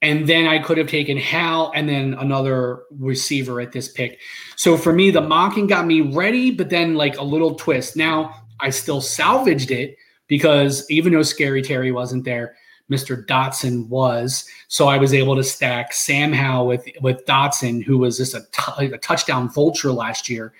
[0.00, 4.18] And then I could have taken Howell and then another receiver at this pick.
[4.56, 7.96] So for me, the mocking got me ready, but then like a little twist.
[7.96, 9.96] Now I still salvaged it
[10.28, 12.54] because even though Scary Terry wasn't there,
[12.90, 13.24] Mr.
[13.26, 14.46] Dotson was.
[14.68, 18.42] So I was able to stack Sam Howell with with Dotson, who was just a,
[18.52, 20.52] t- a touchdown vulture last year.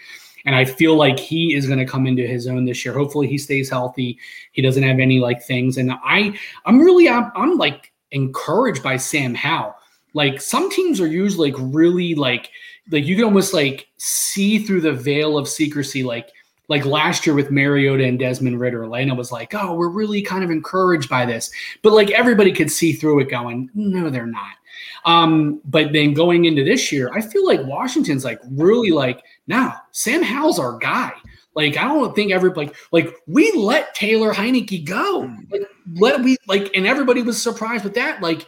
[0.44, 2.94] And I feel like he is going to come into his own this year.
[2.94, 4.18] Hopefully he stays healthy.
[4.50, 5.76] He doesn't have any like things.
[5.76, 9.74] And I I'm really I'm, I'm like encouraged by Sam Howell.
[10.14, 12.50] Like some teams are usually like really like
[12.90, 16.30] like you can almost like see through the veil of secrecy like
[16.68, 20.44] like last year with Mariota and Desmond Ridder, Atlanta was like, "Oh, we're really kind
[20.44, 21.50] of encouraged by this,"
[21.82, 24.54] but like everybody could see through it, going, "No, they're not."
[25.04, 29.76] Um, but then going into this year, I feel like Washington's like really like, now
[29.92, 31.12] Sam Howell's our guy.
[31.54, 35.30] Like I don't think everybody like, like we let Taylor Heinicke go.
[35.50, 35.62] Like
[35.94, 38.22] let we like, and everybody was surprised with that.
[38.22, 38.46] Like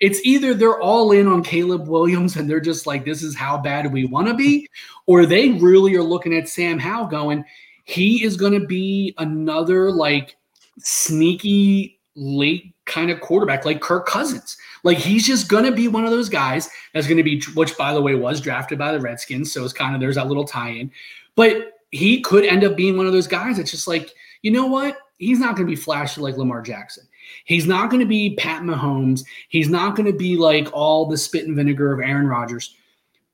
[0.00, 3.58] it's either they're all in on Caleb Williams and they're just like, this is how
[3.58, 4.68] bad we want to be,
[5.06, 7.44] or they really are looking at Sam Howell going,
[7.84, 10.36] he is going to be another like
[10.78, 14.56] sneaky late kind of quarterback like Kirk Cousins.
[14.82, 17.76] Like he's just going to be one of those guys that's going to be, which
[17.76, 19.52] by the way was drafted by the Redskins.
[19.52, 20.90] So it's kind of, there's that little tie in.
[21.34, 24.66] But he could end up being one of those guys that's just like, you know
[24.66, 24.98] what?
[25.18, 27.06] He's not going to be flashy like Lamar Jackson.
[27.44, 29.22] He's not going to be Pat Mahomes.
[29.48, 32.74] He's not going to be like all the spit and vinegar of Aaron Rodgers.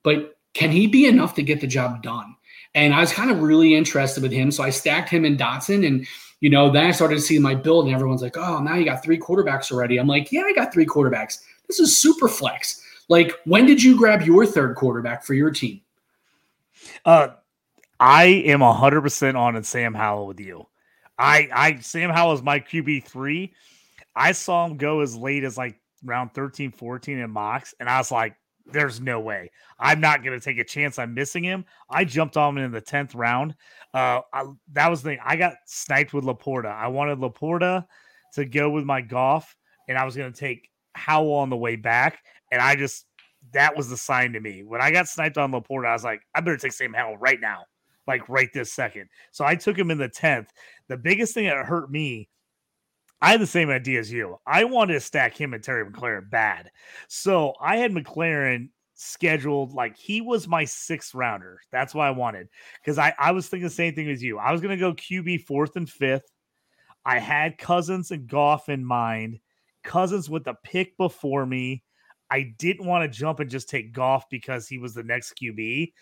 [0.03, 2.35] But can he be enough to get the job done?
[2.75, 4.51] And I was kind of really interested with him.
[4.51, 5.87] So I stacked him in Dotson.
[5.87, 6.07] And,
[6.41, 8.85] you know, then I started to see my build, and everyone's like, oh, now you
[8.85, 9.99] got three quarterbacks already.
[9.99, 11.43] I'm like, yeah, I got three quarterbacks.
[11.69, 12.83] This is super flex.
[13.09, 15.81] Like, when did you grab your third quarterback for your team?
[17.05, 17.29] Uh,
[17.99, 20.67] I am 100% on Sam Howell with you.
[21.19, 23.51] I, I, Sam Howell is my QB3.
[24.21, 27.97] I saw him go as late as like round 13, 14 in mocks, and I
[27.97, 29.51] was like, there's no way.
[29.79, 31.65] I'm not going to take a chance on missing him.
[31.89, 33.55] I jumped on him in the 10th round.
[33.95, 35.21] Uh, I, that was the thing.
[35.25, 36.67] I got sniped with LaPorta.
[36.67, 37.87] I wanted LaPorta
[38.35, 39.57] to go with my Goff,
[39.89, 42.19] and I was going to take Howell on the way back.
[42.53, 43.07] And I just,
[43.55, 44.63] that was the sign to me.
[44.63, 47.41] When I got sniped on LaPorta, I was like, I better take Sam Howell right
[47.41, 47.65] now,
[48.07, 49.09] like right this second.
[49.33, 50.49] So I took him in the 10th.
[50.89, 52.29] The biggest thing that hurt me
[53.23, 54.39] I had the same idea as you.
[54.47, 56.71] I wanted to stack him and Terry McLaurin bad.
[57.09, 61.61] So I had McLaurin scheduled like he was my sixth rounder.
[61.71, 62.49] That's why I wanted.
[62.83, 64.39] Because I, I was thinking the same thing as you.
[64.39, 66.31] I was gonna go QB fourth and fifth.
[67.05, 69.39] I had Cousins and Goff in mind.
[69.83, 71.83] Cousins with the pick before me.
[72.31, 75.93] I didn't want to jump and just take Goff because he was the next QB.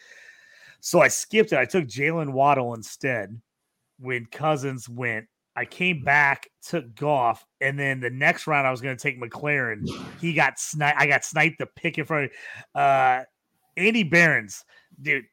[0.80, 1.58] So I skipped it.
[1.58, 3.40] I took Jaylen Waddle instead
[3.98, 5.26] when Cousins went
[5.58, 9.20] I came back, took Goff, and then the next round I was going to take
[9.20, 9.88] McLaurin.
[10.20, 11.00] He got sniped.
[11.00, 12.30] I got sniped the pick in front
[12.76, 13.24] of uh,
[13.76, 14.64] Andy Behrens,
[15.02, 15.24] dude.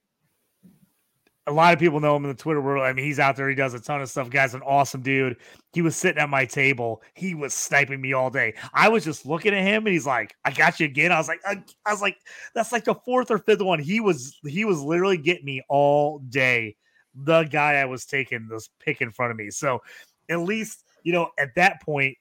[1.46, 2.84] A lot of people know him in the Twitter world.
[2.84, 3.48] I mean, he's out there.
[3.48, 4.32] He does a ton of stuff.
[4.32, 5.38] Guy's an awesome dude.
[5.74, 7.04] He was sitting at my table.
[7.14, 8.56] He was sniping me all day.
[8.74, 11.28] I was just looking at him, and he's like, "I got you again." I was
[11.28, 12.18] like, I, I was like,
[12.56, 13.78] that's like the fourth or fifth one.
[13.78, 16.78] He was he was literally getting me all day.
[17.14, 19.52] The guy I was taking this pick in front of me.
[19.52, 19.82] So
[20.30, 22.18] at least you know at that point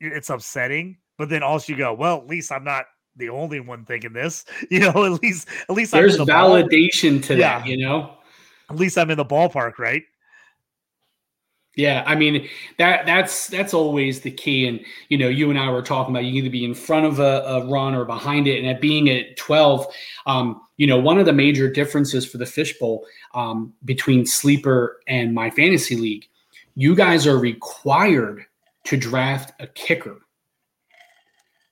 [0.00, 0.98] it's upsetting.
[1.16, 4.44] But then also you go, well, at least I'm not the only one thinking this.
[4.70, 7.28] You know, at least at least there's the validation ball.
[7.28, 7.58] to yeah.
[7.58, 7.66] that.
[7.66, 8.14] You know,
[8.70, 10.02] at least I'm in the ballpark, right?
[11.76, 14.66] Yeah, I mean that that's that's always the key.
[14.66, 17.18] And you know, you and I were talking about you either be in front of
[17.18, 18.58] a, a run or behind it.
[18.58, 19.86] And at being at 12,
[20.26, 25.34] um, you know, one of the major differences for the fishbowl um, between sleeper and
[25.34, 26.28] my fantasy league
[26.74, 28.44] you guys are required
[28.84, 30.20] to draft a kicker,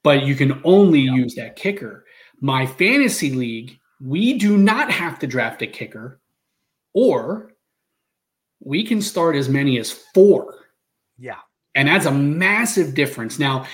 [0.02, 1.14] but you can only yeah.
[1.14, 2.04] use that kicker.
[2.40, 6.20] My fantasy league, we do not have to draft a kicker,
[6.92, 7.52] or
[8.60, 10.54] we can start as many as four.
[11.18, 11.38] Yeah.
[11.74, 13.38] And that's a massive difference.
[13.38, 13.66] Now,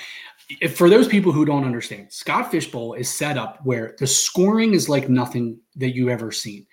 [0.75, 4.89] for those people who don't understand, Scott Fishbowl is set up where the scoring is
[4.89, 6.67] like nothing that you've ever seen.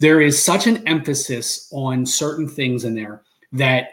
[0.00, 3.22] There is such an emphasis on certain things in there
[3.54, 3.90] that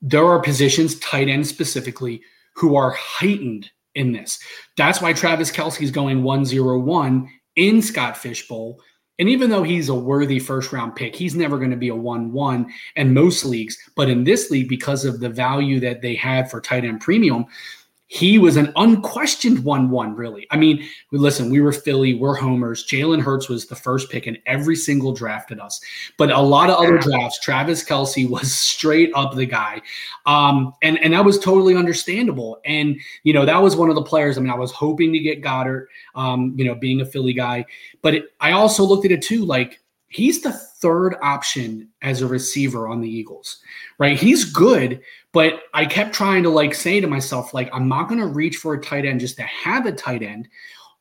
[0.00, 2.22] there are positions, tight end specifically,
[2.54, 4.38] who are heightened in this.
[4.76, 8.80] That's why Travis Kelce's going 101 in Scott Fishbowl
[9.18, 11.96] And even though he's a worthy first round pick, he's never going to be a
[11.96, 13.76] 1 1 in most leagues.
[13.96, 17.46] But in this league, because of the value that they had for tight end premium,
[18.08, 20.46] he was an unquestioned 1 1, really.
[20.50, 22.86] I mean, listen, we were Philly, we're homers.
[22.86, 25.78] Jalen Hurts was the first pick in every single draft at us.
[26.16, 29.82] But a lot of other drafts, Travis Kelce was straight up the guy.
[30.24, 32.60] Um, and, and that was totally understandable.
[32.64, 34.38] And, you know, that was one of the players.
[34.38, 37.66] I mean, I was hoping to get Goedert, um, you know, being a Philly guy.
[38.00, 42.26] But it, I also looked at it too, like, he's the third option as a
[42.26, 43.58] receiver on the Eagles,
[43.98, 44.18] right?
[44.18, 45.00] He's good,
[45.32, 48.56] but I kept trying to like say to myself, like, I'm not going to reach
[48.56, 50.48] for a tight end just to have a tight end,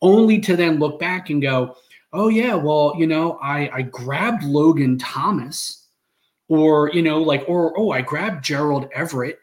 [0.02, 1.76] only to then look back and go,
[2.14, 5.86] oh, yeah, well, you know, I, I grabbed Logan Thomas,
[6.50, 9.40] or, you know, like, or, oh, I grabbed Gerald Everett.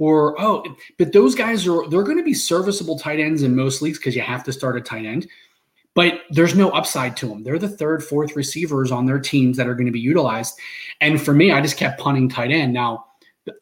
[0.00, 0.64] Or oh,
[0.96, 4.14] but those guys are they're going to be serviceable tight ends in most leagues because
[4.14, 5.26] you have to start a tight end
[5.98, 7.42] but there's no upside to them.
[7.42, 10.56] They're the third, fourth receivers on their teams that are going to be utilized.
[11.00, 12.72] And for me, I just kept punting tight end.
[12.72, 13.06] Now,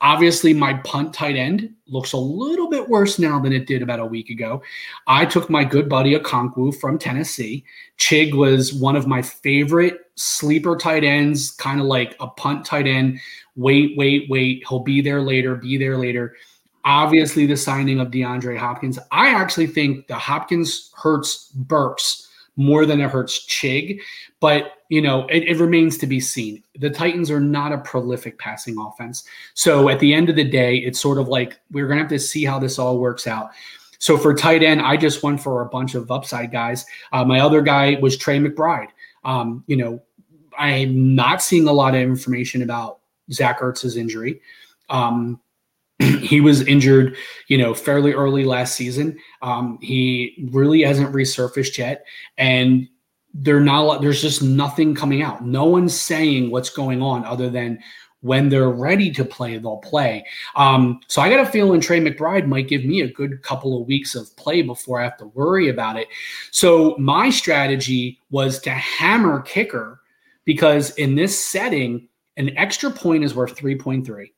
[0.03, 4.01] obviously, my punt tight end looks a little bit worse now than it did about
[4.01, 4.61] a week ago.
[5.07, 7.65] I took my good buddy Okonkwo from Tennessee.
[7.97, 12.87] Chig was one of my favorite sleeper tight ends, kind of like a punt tight
[12.87, 13.19] end.
[13.55, 14.63] Wait, wait, wait.
[14.69, 16.37] He'll be there later, be there later.
[16.85, 18.99] Obviously, the signing of DeAndre Hopkins.
[19.11, 22.25] I actually think the Hopkins hurts Burks
[22.57, 24.01] more than it hurts Chig.
[24.41, 26.63] But, you know, it, it, remains to be seen.
[26.79, 29.25] The Titans are not a prolific passing offense.
[29.55, 32.11] So at the end of the day, it's sort of like we're going to have
[32.11, 33.51] to see how this all works out.
[33.99, 36.85] So for tight end, I just went for a bunch of upside guys.
[37.13, 38.89] Uh, my other guy was Trey McBride.
[39.25, 40.03] Um, you know,
[40.59, 43.01] I'm not seeing a lot of information about
[43.33, 44.41] Zach Ertz's injury.
[44.89, 45.41] Um,
[46.21, 47.17] he was injured,
[47.49, 49.19] you know, fairly early last season.
[49.43, 52.05] Um, he really hasn't resurfaced yet,
[52.37, 52.89] and
[53.33, 54.01] they're not.
[54.03, 55.45] There's just nothing coming out.
[55.45, 57.79] No one's saying what's going on other than
[58.21, 60.27] when they're ready to play, they'll play.
[60.57, 63.87] Um, so I got a feeling Trey McBride might give me a good couple of
[63.87, 66.09] weeks of play before I have to worry about it.
[66.51, 70.01] So my strategy was to hammer kicker
[70.45, 74.31] because in this setting, an extra point is worth 3.3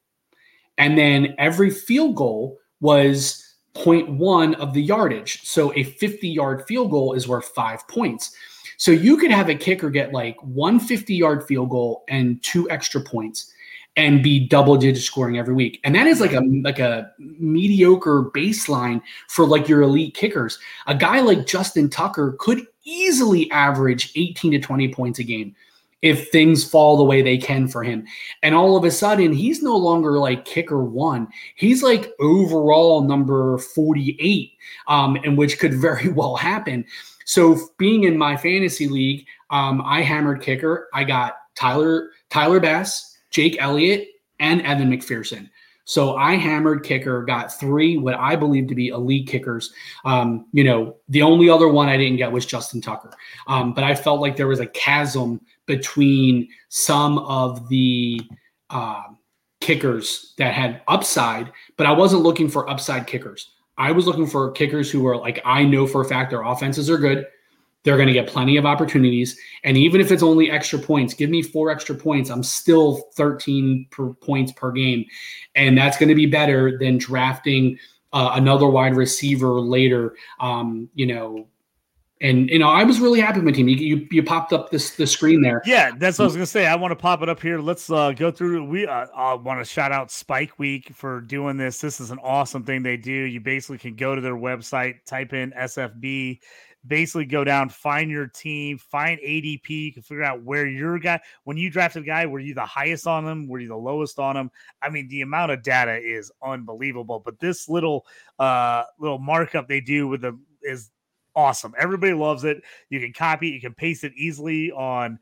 [0.78, 5.42] and then every field goal was 0.1 of the yardage.
[5.42, 8.34] So a 50 yard field goal is worth five points.
[8.76, 12.70] So you could have a kicker get like one 50 yard field goal and two
[12.70, 13.52] extra points
[13.96, 15.80] and be double digit scoring every week.
[15.82, 20.60] And that is like a like a mediocre baseline for like your elite kickers.
[20.86, 25.54] A guy like Justin Tucker could easily average 18 to 20 points a game
[26.02, 28.06] if things fall the way they can for him.
[28.42, 31.28] And all of a sudden, he's no longer like kicker one.
[31.56, 34.52] He's like overall number 48,
[34.86, 36.84] um, and which could very well happen.
[37.24, 40.88] So being in my fantasy league, um, I hammered kicker.
[40.94, 44.08] I got Tyler, Tyler Bass, Jake Elliott,
[44.40, 45.50] and Evan McPherson.
[45.84, 49.72] So I hammered kicker, got three what I believe to be elite kickers.
[50.04, 53.10] Um, you know, the only other one I didn't get was Justin Tucker.
[53.46, 58.20] Um, but I felt like there was a chasm between some of the
[58.70, 59.04] uh,
[59.60, 63.52] kickers that had upside, but I wasn't looking for upside kickers.
[63.76, 66.90] I was looking for kickers who were like, I know for a fact their offenses
[66.90, 67.26] are good.
[67.84, 69.38] They're going to get plenty of opportunities.
[69.62, 72.28] And even if it's only extra points, give me four extra points.
[72.28, 75.04] I'm still 13 per points per game.
[75.54, 77.78] And that's going to be better than drafting
[78.12, 81.46] uh, another wide receiver later, um, you know,
[82.20, 83.68] and you know, I was really happy with my team.
[83.68, 85.62] You, you, you popped up this the screen there.
[85.64, 86.66] Yeah, that's what I was gonna say.
[86.66, 87.60] I want to pop it up here.
[87.60, 88.64] Let's uh, go through.
[88.64, 91.80] We uh, I want to shout out Spike Week for doing this.
[91.80, 93.12] This is an awesome thing they do.
[93.12, 96.40] You basically can go to their website, type in SFB,
[96.86, 99.68] basically go down, find your team, find ADP.
[99.68, 101.20] You can figure out where your guy.
[101.44, 103.46] When you drafted a guy, were you the highest on them?
[103.46, 104.50] Were you the lowest on them?
[104.82, 107.20] I mean, the amount of data is unbelievable.
[107.24, 108.06] But this little
[108.40, 110.90] uh little markup they do with the is
[111.38, 111.72] awesome.
[111.78, 112.62] Everybody loves it.
[112.90, 115.20] You can copy it, you can paste it easily on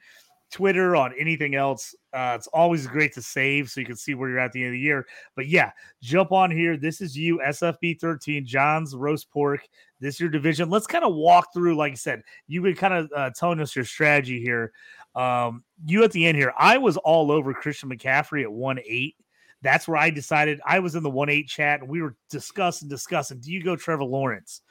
[0.50, 1.94] Twitter, on anything else.
[2.14, 4.68] Uh, it's always great to save so you can see where you're at the end
[4.68, 5.06] of the year.
[5.34, 6.78] But yeah, jump on here.
[6.78, 9.60] This is you, SFB 13, John's Roast Pork.
[10.00, 10.70] This is your division.
[10.70, 13.76] Let's kind of walk through, like I said, you've been kind of uh, telling us
[13.76, 14.72] your strategy here.
[15.14, 19.16] Um, you at the end here, I was all over Christian McCaffrey at 1 8.
[19.60, 22.88] That's where I decided I was in the 1 8 chat and we were discussing,
[22.88, 23.40] discussing.
[23.40, 24.62] Do you go Trevor Lawrence?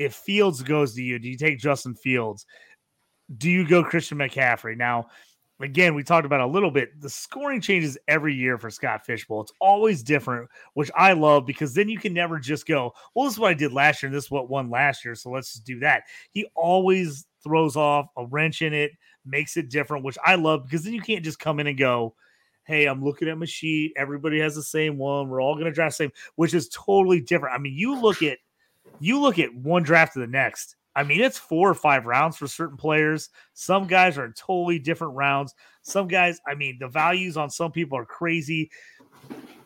[0.00, 2.46] If Fields goes to you, do you take Justin Fields?
[3.36, 4.74] Do you go Christian McCaffrey?
[4.74, 5.08] Now,
[5.60, 6.98] again, we talked about a little bit.
[7.02, 9.42] The scoring changes every year for Scott Fishbowl.
[9.42, 13.34] It's always different, which I love because then you can never just go, well, this
[13.34, 15.14] is what I did last year, and this is what won last year.
[15.14, 16.04] So let's just do that.
[16.30, 18.92] He always throws off a wrench in it,
[19.26, 22.14] makes it different, which I love because then you can't just come in and go,
[22.64, 23.92] Hey, I'm looking at my sheet.
[23.96, 25.28] Everybody has the same one.
[25.28, 27.54] We're all gonna draft the same, which is totally different.
[27.54, 28.38] I mean, you look at
[29.00, 30.76] you look at one draft to the next.
[30.94, 33.28] I mean, it's four or five rounds for certain players.
[33.54, 35.54] Some guys are in totally different rounds.
[35.82, 38.70] Some guys, I mean, the values on some people are crazy.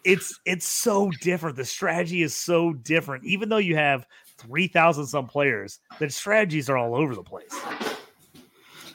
[0.05, 1.57] It's it's so different.
[1.57, 3.25] The strategy is so different.
[3.25, 4.07] Even though you have
[4.37, 7.59] three thousand some players, the strategies are all over the place.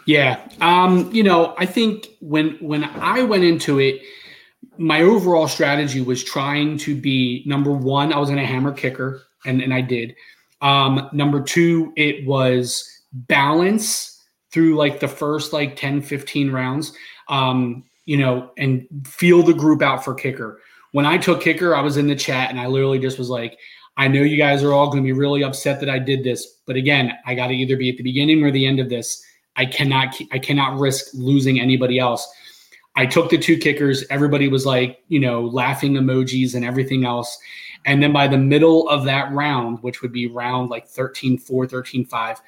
[0.05, 4.01] Yeah, um, you know, I think when when I went into it,
[4.77, 8.13] my overall strategy was trying to be number one.
[8.13, 10.15] I was going to hammer kicker, and and I did.
[10.61, 14.19] Um, number two, it was balance
[14.51, 16.93] through like the first like 10, 15 rounds,
[17.27, 20.59] um, you know, and feel the group out for kicker.
[20.91, 23.57] When I took kicker, I was in the chat and I literally just was like,
[23.97, 26.57] I know you guys are all going to be really upset that I did this,
[26.65, 29.23] but again, I got to either be at the beginning or the end of this.
[29.55, 32.27] I cannot, I cannot risk losing anybody else.
[32.95, 34.03] I took the two kickers.
[34.09, 37.37] Everybody was like, you know, laughing emojis and everything else.
[37.85, 41.67] And then by the middle of that round, which would be round like 13 4,
[41.67, 42.41] 13 5,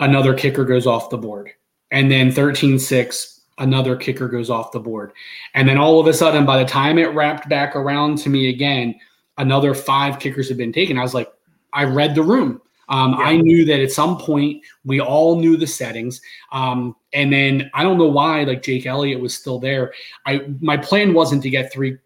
[0.00, 1.50] another kicker goes off the board.
[1.90, 5.12] And then 13 6, another kicker goes off the board.
[5.54, 8.48] And then all of a sudden, by the time it wrapped back around to me
[8.48, 8.94] again,
[9.38, 10.98] another five kickers had been taken.
[10.98, 11.32] I was like,
[11.72, 12.60] I read the room.
[12.88, 13.26] Um, yeah.
[13.26, 16.20] I knew that at some point we all knew the settings.
[16.52, 19.92] Um, and then I don't know why, like Jake Elliott was still there.
[20.26, 21.98] I my plan wasn't to get three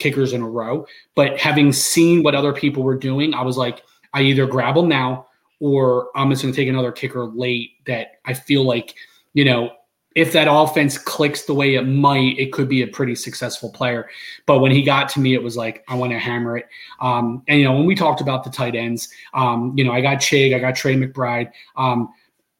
[0.00, 0.86] kickers in a row.
[1.14, 3.82] But having seen what other people were doing, I was like,
[4.12, 5.26] I either grab them now
[5.60, 8.94] or I'm just going to take another kicker late that I feel like,
[9.34, 9.70] you know,
[10.16, 14.08] if that offense clicks the way it might, it could be a pretty successful player.
[14.44, 16.66] But when he got to me, it was like, I want to hammer it.
[17.00, 20.00] Um, and, you know, when we talked about the tight ends, um, you know, I
[20.00, 21.52] got Chig, I got Trey McBride.
[21.76, 22.08] Um,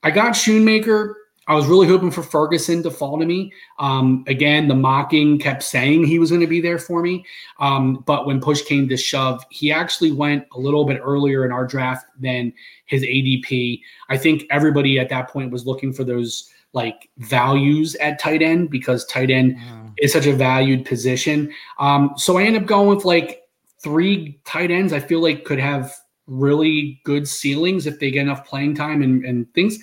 [0.04, 1.14] I got Schoonmaker
[1.46, 3.52] I was really hoping for Ferguson to fall to me.
[3.78, 7.24] Um, again, the mocking kept saying he was going to be there for me.
[7.58, 11.50] Um, but when push came to shove, he actually went a little bit earlier in
[11.50, 12.52] our draft than
[12.86, 13.80] his ADP.
[14.08, 18.70] I think everybody at that point was looking for those like values at tight end
[18.70, 19.92] because tight end mm.
[19.98, 21.52] is such a valued position.
[21.78, 23.48] Um, so I end up going with like
[23.82, 25.94] three tight ends I feel like could have
[26.26, 29.78] really good ceilings if they get enough playing time and, and things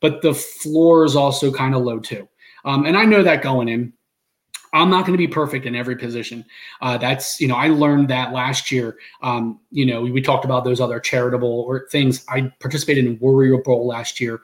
[0.00, 2.28] but the floor is also kind of low too.
[2.64, 3.92] Um, and I know that going in.
[4.74, 6.44] I'm not going to be perfect in every position.
[6.82, 8.98] Uh, that's you know I learned that last year.
[9.22, 12.24] Um, you know we, we, talked about those other charitable or things.
[12.28, 14.40] I participated in Warrior Bowl last year.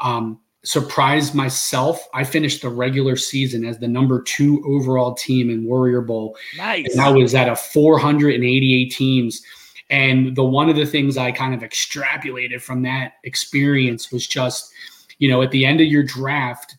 [0.00, 2.06] Um, surprised myself.
[2.12, 6.36] I finished the regular season as the number two overall team in Warrior Bowl.
[6.56, 6.92] Nice.
[6.92, 9.42] And I was at a 488 teams.
[9.90, 14.70] And the one of the things I kind of extrapolated from that experience was just
[15.18, 16.76] you know, at the end of your draft,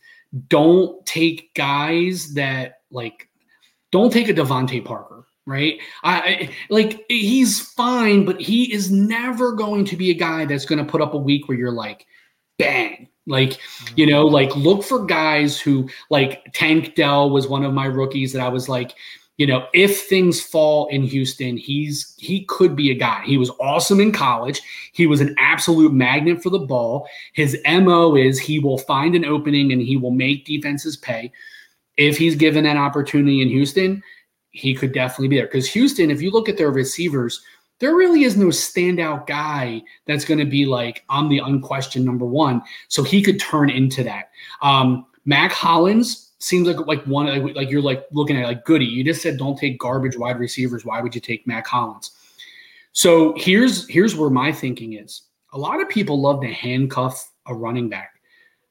[0.48, 3.30] don't take guys that like
[3.92, 5.80] don't take a DeVante Parker, right?
[6.04, 10.84] I, like he's fine, but he is never going to be a guy that's going
[10.84, 12.06] to put up a week where you're like,
[12.58, 13.08] bang.
[13.26, 13.60] Like,
[13.96, 18.34] you know, like look for guys who like Tank Dell was one of my rookies
[18.34, 18.96] that I was like,
[19.40, 23.24] you know, if things fall in Houston, he's he could be a guy.
[23.26, 24.62] He was awesome in college.
[24.92, 27.08] He was an absolute magnet for the ball.
[27.32, 31.32] His MO is he will find an opening and he will make defenses pay.
[31.96, 34.04] If he's given an opportunity in Houston,
[34.52, 35.46] he could definitely be there.
[35.46, 37.42] Because Houston, if you look at their receivers,
[37.80, 42.26] there really is no standout guy that's going to be like, I'm the unquestioned number
[42.26, 42.62] one.
[42.90, 44.32] So he could turn into that.
[44.62, 48.86] Um, Mack Hollins, seems like like one like, like you're like looking at like goody.
[48.86, 50.86] You just said don't take garbage wide receivers.
[50.86, 52.12] Why would you take Mack Hollins?
[52.94, 55.24] So here's here's where my thinking is.
[55.54, 58.12] A lot of people love to handcuff a running back.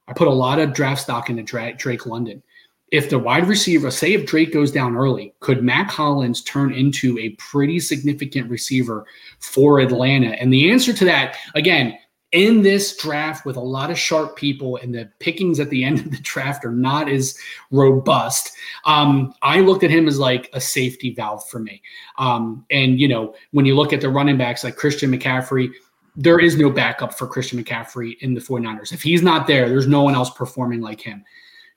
[0.06, 2.42] I put a lot of draft stock into Drake London.
[2.90, 7.18] If the wide receiver, say if Drake goes down early, could Mack Hollins turn into
[7.18, 9.04] a pretty significant receiver
[9.40, 10.30] for Atlanta?
[10.40, 11.98] And the answer to that, again,
[12.32, 15.98] in this draft with a lot of sharp people and the pickings at the end
[16.00, 17.38] of the draft are not as
[17.70, 18.52] robust
[18.84, 21.80] um, i looked at him as like a safety valve for me
[22.18, 25.70] um, and you know when you look at the running backs like christian mccaffrey
[26.16, 29.88] there is no backup for christian mccaffrey in the 49ers if he's not there there's
[29.88, 31.24] no one else performing like him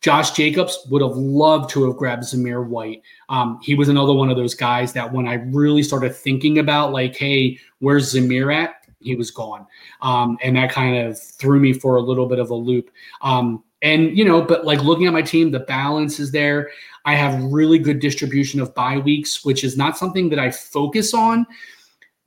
[0.01, 3.03] Josh Jacobs would have loved to have grabbed Zamir White.
[3.29, 6.91] Um, he was another one of those guys that when I really started thinking about,
[6.91, 8.80] like, hey, where's Zamir at?
[9.01, 9.65] He was gone.
[10.01, 12.91] Um, and that kind of threw me for a little bit of a loop.
[13.21, 16.69] Um, and, you know, but like looking at my team, the balance is there.
[17.05, 21.13] I have really good distribution of bye weeks, which is not something that I focus
[21.13, 21.47] on.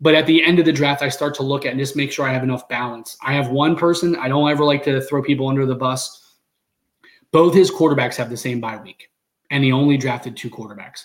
[0.00, 2.12] But at the end of the draft, I start to look at and just make
[2.12, 3.16] sure I have enough balance.
[3.22, 6.34] I have one person, I don't ever like to throw people under the bus.
[7.30, 9.08] Both his quarterbacks have the same bye week,
[9.50, 11.04] and he only drafted two quarterbacks.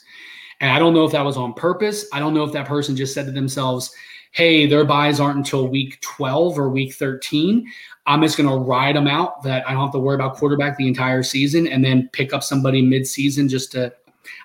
[0.59, 2.07] And I don't know if that was on purpose.
[2.11, 3.93] I don't know if that person just said to themselves,
[4.31, 7.67] hey, their buys aren't until week 12 or week 13.
[8.05, 10.77] I'm just going to ride them out that I don't have to worry about quarterback
[10.77, 13.93] the entire season and then pick up somebody mid-season just to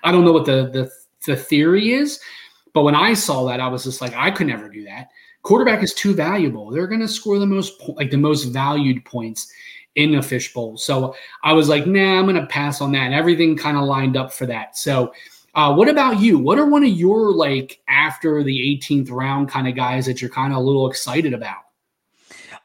[0.03, 0.91] I don't know what the the
[1.25, 2.19] the theory is,
[2.73, 5.09] but when I saw that I was just like I could never do that.
[5.41, 6.71] Quarterback is too valuable.
[6.71, 9.51] They're going to score the most like the most valued points
[9.95, 10.77] in a fishbowl.
[10.77, 13.05] So I was like, nah, I'm going to pass on that.
[13.05, 14.77] And everything kind of lined up for that.
[14.77, 15.13] So
[15.55, 16.37] uh, what about you?
[16.37, 20.29] What are one of your like after the 18th round kind of guys that you're
[20.29, 21.59] kind of a little excited about?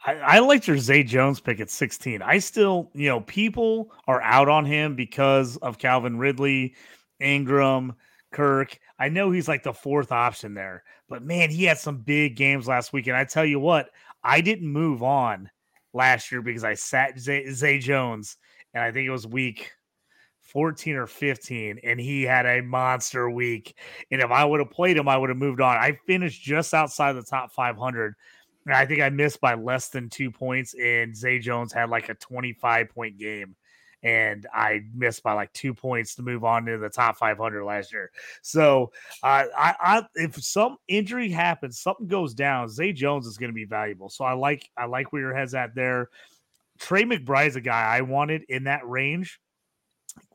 [0.04, 2.20] I, I liked your Zay Jones pick at 16.
[2.20, 6.74] I still, you know, people are out on him because of Calvin Ridley,
[7.20, 7.94] Ingram,
[8.32, 8.76] Kirk.
[8.98, 12.66] I know he's like the fourth option there, but man, he had some big games
[12.66, 13.06] last week.
[13.06, 13.90] And I tell you what,
[14.24, 15.48] I didn't move on
[15.92, 18.36] last year because I sat Zay, Zay Jones,
[18.74, 19.70] and I think it was week
[20.50, 23.76] 14 or 15, and he had a monster week.
[24.10, 25.76] And if I would have played him, I would have moved on.
[25.76, 28.14] I finished just outside the top 500.
[28.66, 32.08] And I think I missed by less than two points, and Zay Jones had like
[32.08, 33.56] a 25 point game.
[34.02, 37.92] And I missed by like two points to move on to the top 500 last
[37.92, 38.10] year.
[38.40, 38.92] So,
[39.22, 43.54] uh, I, I, if some injury happens, something goes down, Zay Jones is going to
[43.54, 44.08] be valuable.
[44.08, 46.08] So I like, I like where your head's at there.
[46.78, 49.38] Trey McBride's a guy I wanted in that range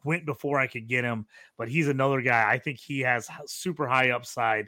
[0.03, 1.25] went before I could get him,
[1.57, 2.49] but he's another guy.
[2.49, 4.67] I think he has super high upside,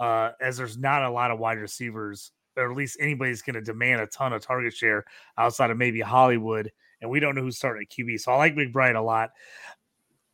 [0.00, 3.62] uh, as there's not a lot of wide receivers, or at least anybody's going to
[3.62, 5.04] demand a ton of target share
[5.38, 6.70] outside of maybe Hollywood.
[7.00, 8.20] And we don't know who's starting at QB.
[8.20, 9.30] So I like McBride a lot.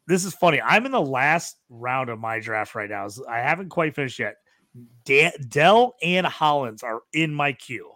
[0.07, 0.61] This is funny.
[0.61, 3.07] I'm in the last round of my draft right now.
[3.29, 4.37] I haven't quite finished yet.
[5.05, 7.93] Dell and Hollins are in my queue.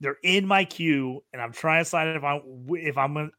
[0.00, 3.30] They're in my queue, and I'm trying to decide if I'm if I'm gonna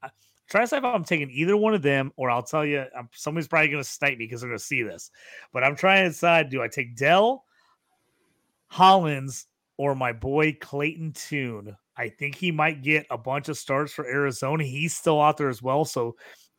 [0.50, 3.10] Try to say if I'm taking either one of them, or I'll tell you, I'm,
[3.14, 5.12] somebody's probably going to snipe me because they're going to see this.
[5.52, 7.44] But I'm trying to decide: do I take Dell,
[8.68, 11.76] Hollins, or my boy Clayton Tune?
[11.98, 14.64] I think he might get a bunch of starts for Arizona.
[14.64, 15.84] He's still out there as well.
[15.84, 16.16] So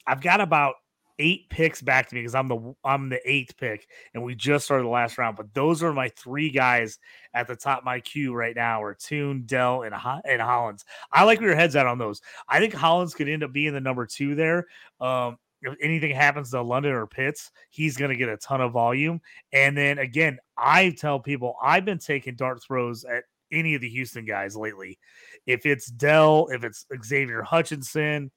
[0.07, 0.75] I've got about
[1.19, 4.65] eight picks back to me because I'm the I'm the eighth pick, and we just
[4.65, 5.37] started the last round.
[5.37, 6.99] But those are my three guys
[7.35, 9.95] at the top of my queue right now: are Tune, Dell, and
[10.25, 10.85] and Hollins.
[11.13, 12.21] I like where your head's at on those.
[12.49, 14.67] I think Hollins could end up being the number two there.
[15.01, 18.73] Um, if anything happens to London or Pitts, he's going to get a ton of
[18.73, 19.21] volume.
[19.53, 23.89] And then again, I tell people I've been taking dart throws at any of the
[23.89, 24.99] Houston guys lately.
[25.47, 28.31] If it's Dell, if it's Xavier Hutchinson,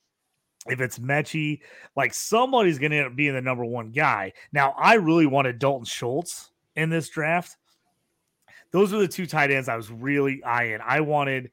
[0.67, 1.61] if it's Metchie,
[1.95, 4.33] like somebody's going to end up being the number one guy.
[4.53, 7.57] Now, I really wanted Dalton Schultz in this draft.
[8.71, 10.79] Those were the two tight ends I was really eyeing.
[10.85, 11.51] I wanted,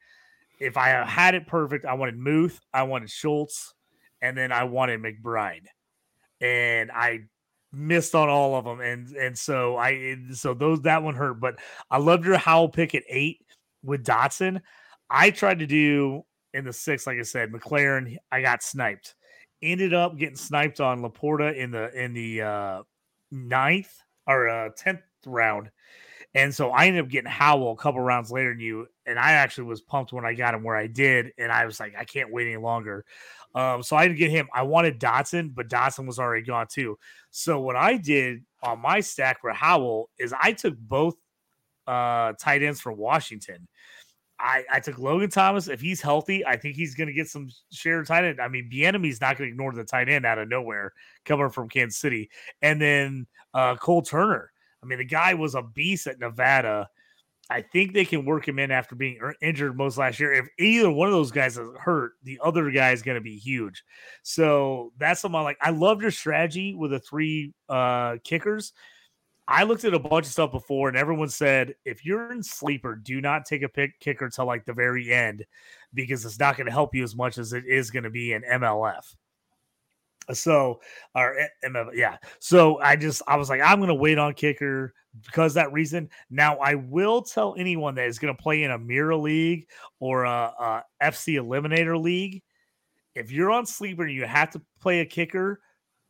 [0.61, 3.75] if I had it perfect, I wanted Muth, I wanted Schultz,
[4.21, 5.67] and then I wanted McBride.
[6.41, 7.21] And I
[7.73, 8.81] missed on all of them.
[8.81, 11.41] And and so I so those that one hurt.
[11.41, 11.59] But
[11.91, 13.45] I loved your Howell pick at eight
[13.83, 14.61] with Dotson.
[15.11, 16.25] I tried to do
[16.59, 19.15] in the sixth, like I said, McLaurin, I got sniped.
[19.63, 22.83] Ended up getting sniped on LaPorta in the in the uh
[23.31, 25.71] ninth or uh tenth round.
[26.35, 28.87] And so I ended up getting Howell a couple rounds later than you.
[29.07, 31.33] And I actually was pumped when I got him where I did.
[31.39, 33.05] And I was like, I can't wait any longer.
[33.55, 34.47] Um, so I didn't get him.
[34.53, 36.99] I wanted Dotson, but Dotson was already gone too.
[37.31, 41.17] So what I did on my stack for Howell is I took both
[41.87, 43.67] uh tight ends for Washington.
[44.41, 45.69] I, I took Logan Thomas.
[45.69, 48.41] If he's healthy, I think he's going to get some share tight end.
[48.41, 50.93] I mean, Bieniemy's not going to ignore the tight end out of nowhere
[51.25, 52.31] coming from Kansas City.
[52.63, 54.53] And then uh, Cole Turner.
[54.83, 56.89] I mean, the guy was a beast at Nevada.
[57.51, 60.33] I think they can work him in after being injured most last year.
[60.35, 63.39] If either one of those guys is hurt, the other guy is going to be
[63.39, 63.83] huge.
[64.23, 65.59] So that's something I like.
[65.61, 68.73] I love your strategy with the three uh, kickers
[69.51, 72.95] I looked at a bunch of stuff before, and everyone said if you're in sleeper,
[72.95, 75.47] do not take a pick kicker till like the very end
[75.95, 78.35] because it's not going to help you as much as it is going to be
[78.35, 79.15] in MLF.
[80.35, 80.81] So,
[81.15, 82.19] or eh, MLF, yeah.
[82.41, 84.93] So I just I was like, I'm going to wait on kicker
[85.25, 86.11] because that reason.
[86.29, 89.67] Now I will tell anyone that is going to play in a mirror league
[89.99, 92.43] or a, a FC Eliminator league.
[93.15, 95.63] If you're on sleeper and you have to play a kicker,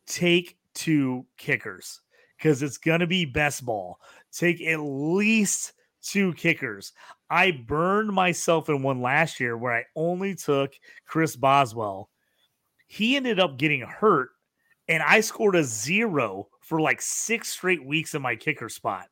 [0.07, 2.01] take two kickers
[2.39, 3.99] because it's going to be best ball.
[4.31, 6.93] Take at least two kickers.
[7.29, 10.71] I burned myself in one last year where I only took
[11.05, 12.09] Chris Boswell.
[12.87, 14.29] He ended up getting hurt,
[14.87, 19.07] and I scored a zero for like six straight weeks in my kicker spot.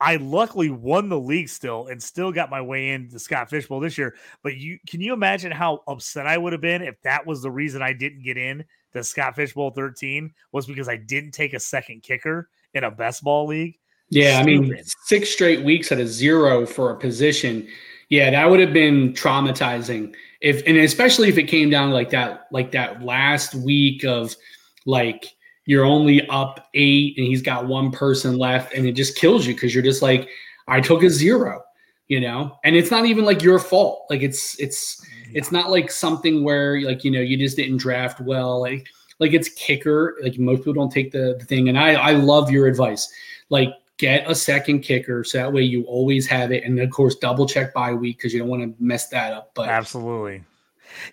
[0.00, 3.96] I luckily won the league still and still got my way into Scott Fishbowl this
[3.96, 4.16] year.
[4.42, 7.52] But you can you imagine how upset I would have been if that was the
[7.52, 11.60] reason I didn't get in the Scott Fishbowl 13 was because I didn't take a
[11.60, 13.78] second kicker in a best ball league.
[14.10, 14.56] Yeah, Stupid.
[14.56, 17.66] I mean, six straight weeks at a zero for a position.
[18.10, 20.14] Yeah, that would have been traumatizing.
[20.42, 24.36] If and especially if it came down like that, like that last week of
[24.84, 25.32] like
[25.66, 29.54] you're only up eight and he's got one person left and it just kills you
[29.54, 30.28] because you're just like
[30.68, 31.62] i took a zero
[32.08, 35.38] you know and it's not even like your fault like it's it's yeah.
[35.38, 38.86] it's not like something where like you know you just didn't draft well like
[39.18, 42.50] like it's kicker like most people don't take the, the thing and i i love
[42.50, 43.10] your advice
[43.48, 47.16] like get a second kicker so that way you always have it and of course
[47.16, 50.42] double check by week because you don't want to mess that up but absolutely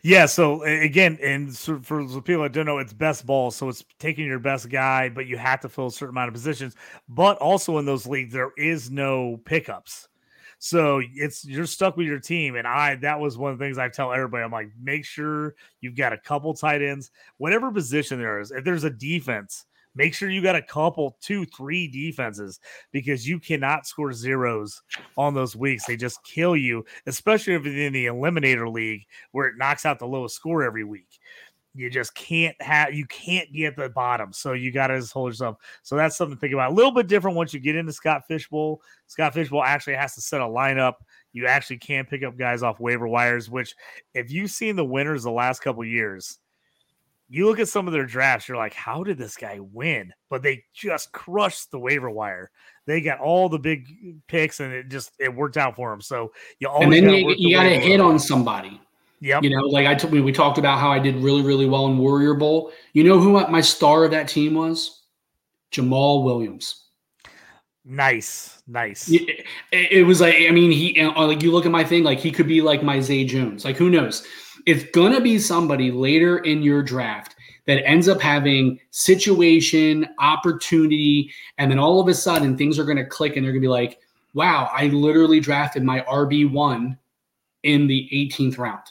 [0.01, 0.25] yeah.
[0.25, 3.51] So again, and for the people that don't know, it's best ball.
[3.51, 6.33] So it's taking your best guy, but you have to fill a certain amount of
[6.33, 6.75] positions.
[7.07, 10.07] But also in those leagues, there is no pickups.
[10.59, 12.55] So it's you're stuck with your team.
[12.55, 14.43] And I that was one of the things I tell everybody.
[14.43, 18.51] I'm like, make sure you've got a couple tight ends, whatever position there is.
[18.51, 22.59] If there's a defense, Make sure you got a couple, two, three defenses
[22.91, 24.81] because you cannot score zeros
[25.17, 25.85] on those weeks.
[25.85, 29.99] They just kill you, especially if it's in the eliminator league where it knocks out
[29.99, 31.19] the lowest score every week.
[31.79, 34.33] You just can't have you can't be at the bottom.
[34.33, 35.57] So you got to just hold yourself.
[35.81, 36.71] So that's something to think about.
[36.71, 38.81] A little bit different once you get into Scott Fishbowl.
[39.07, 40.95] Scott Fishbowl actually has to set a lineup.
[41.31, 43.75] You actually can pick up guys off waiver wires, which
[44.13, 46.39] if you've seen the winners the last couple years,
[47.29, 50.11] you look at some of their drafts, you're like, how did this guy win?
[50.29, 52.51] But they just crushed the waiver wire.
[52.87, 53.87] They got all the big
[54.27, 56.01] picks, and it just it worked out for them.
[56.01, 58.81] So you always and then you, you got to hit on somebody.
[59.21, 61.65] Yeah, you know, like I told me, we talked about how I did really, really
[61.65, 62.71] well in Warrior Bowl.
[62.93, 65.03] You know who my star of that team was?
[65.71, 66.85] Jamaal Williams.
[67.85, 69.09] Nice, nice.
[69.09, 72.19] It, it, was like, I mean, he uh, like you look at my thing, like
[72.19, 73.65] he could be like my Zay Jones.
[73.65, 74.25] Like who knows?
[74.65, 81.31] it's going to be somebody later in your draft that ends up having situation, opportunity,
[81.57, 83.65] and then all of a sudden things are going to click and they're going to
[83.65, 83.99] be like,
[84.33, 86.97] wow, I literally drafted my RB1
[87.63, 88.83] in the 18th round.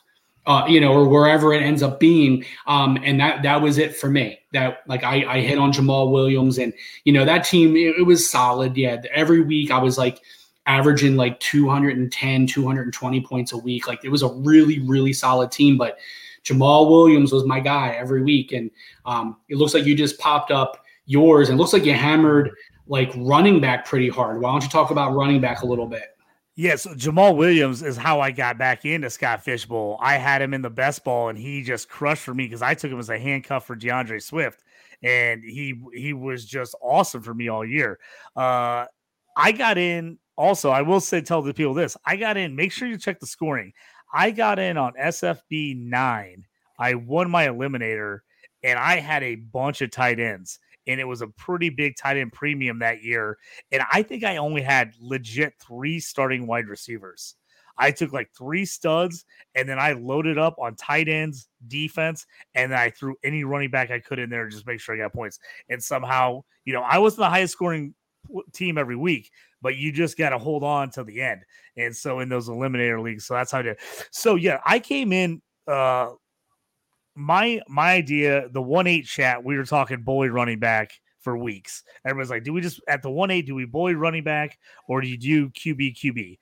[0.49, 2.42] Uh, you know, or wherever it ends up being.
[2.66, 4.40] Um, and that that was it for me.
[4.53, 6.72] That like I, I hit on Jamaal Williams and
[7.05, 8.76] you know that team it, it was solid.
[8.76, 10.22] Yeah, every week I was like
[10.68, 13.88] averaging like 210, 220 points a week.
[13.88, 15.76] Like it was a really, really solid team.
[15.76, 15.99] But
[16.44, 18.53] Jamaal Williams was my guy every week.
[18.53, 18.70] And
[19.07, 22.51] um, it looks like you just popped up yours and looks like you hammered
[22.86, 24.40] like running back pretty hard.
[24.40, 26.16] Why don't you talk about running back a little bit?
[26.61, 29.96] Yes, yeah, so Jamaal Williams is how I got back into Scott Fishbowl.
[30.02, 32.74] I had him in the best ball, and he just crushed for me because I
[32.74, 34.64] took him as a handcuff for D'Andre Swift,
[35.00, 38.00] and he he was just awesome for me all year.
[38.34, 38.86] Uh,
[39.36, 42.72] I got in also, I will say, tell the people this I got in, make
[42.72, 43.72] sure you check the scoring.
[44.12, 46.44] I got in on SFB nine.
[46.76, 48.20] I won my eliminator
[48.64, 50.59] and I had a bunch of tight ends.
[50.89, 53.39] And it was a pretty big tight end premium that year.
[53.70, 57.36] And I think I only had legit three starting wide receivers.
[57.78, 59.24] I took like three studs
[59.55, 63.70] and then I loaded up on tight ends, defense, and then I threw any running
[63.70, 65.39] back I could in there just make sure I got points.
[65.68, 67.95] And somehow, you know, I wasn't the highest scoring
[68.53, 69.30] team every week,
[69.62, 71.43] but you just got to hold on till the end.
[71.76, 73.78] And so in those eliminator leagues, so that's how I did.
[74.11, 75.41] So yeah, I came in.
[75.68, 76.11] uh
[77.18, 81.82] my my idea, the one eight chat, we were talking bully running back for weeks.
[82.06, 84.56] Everybody's like, do we just at the one eight, do we bully running back
[84.86, 86.38] or do you do QB QB?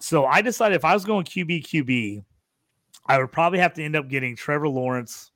[0.00, 2.24] So I decided if I was going QB QB,
[3.06, 5.30] I would probably have to end up getting Trevor Lawrence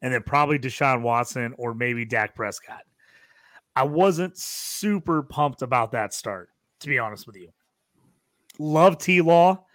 [0.00, 2.82] and then probably Deshaun Watson or maybe Dak Prescott.
[3.74, 6.48] I wasn't super pumped about that start,
[6.80, 7.50] to be honest with you.
[8.58, 9.65] Love T Law.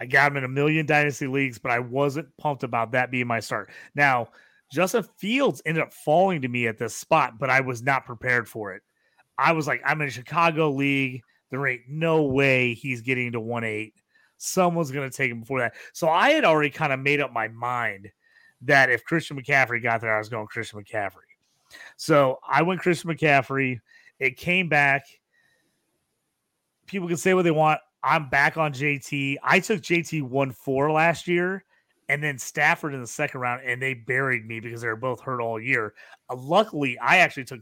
[0.00, 3.26] I got him in a million dynasty leagues, but I wasn't pumped about that being
[3.26, 3.70] my start.
[3.94, 4.28] Now,
[4.72, 8.48] Justin Fields ended up falling to me at this spot, but I was not prepared
[8.48, 8.82] for it.
[9.36, 11.22] I was like, I'm in a Chicago league.
[11.50, 13.94] There ain't no way he's getting to 1 8.
[14.38, 15.74] Someone's going to take him before that.
[15.92, 18.10] So I had already kind of made up my mind
[18.62, 21.28] that if Christian McCaffrey got there, I was going Christian McCaffrey.
[21.96, 23.80] So I went Christian McCaffrey.
[24.18, 25.06] It came back.
[26.86, 27.80] People can say what they want.
[28.02, 29.36] I'm back on JT.
[29.42, 31.64] I took JT 1 4 last year
[32.10, 35.20] and then Stafford in the second round, and they buried me because they were both
[35.20, 35.94] hurt all year.
[36.28, 37.60] Uh, luckily, I actually took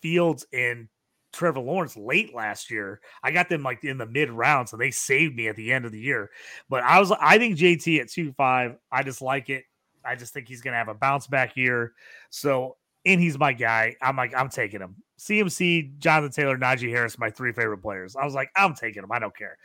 [0.00, 0.86] Fields and
[1.32, 3.00] Trevor Lawrence late last year.
[3.24, 5.86] I got them like in the mid round, so they saved me at the end
[5.86, 6.30] of the year.
[6.68, 9.64] But I was, I think JT at two five, I just like it.
[10.04, 11.92] I just think he's going to have a bounce back year.
[12.30, 13.96] So and he's my guy.
[14.02, 14.96] I'm like, I'm taking him.
[15.18, 18.16] CMC, Jonathan Taylor, Najee Harris, my three favorite players.
[18.16, 19.12] I was like, I'm taking him.
[19.12, 19.58] I don't care.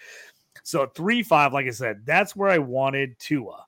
[0.63, 3.65] So three five, like I said, that's where I wanted Tua.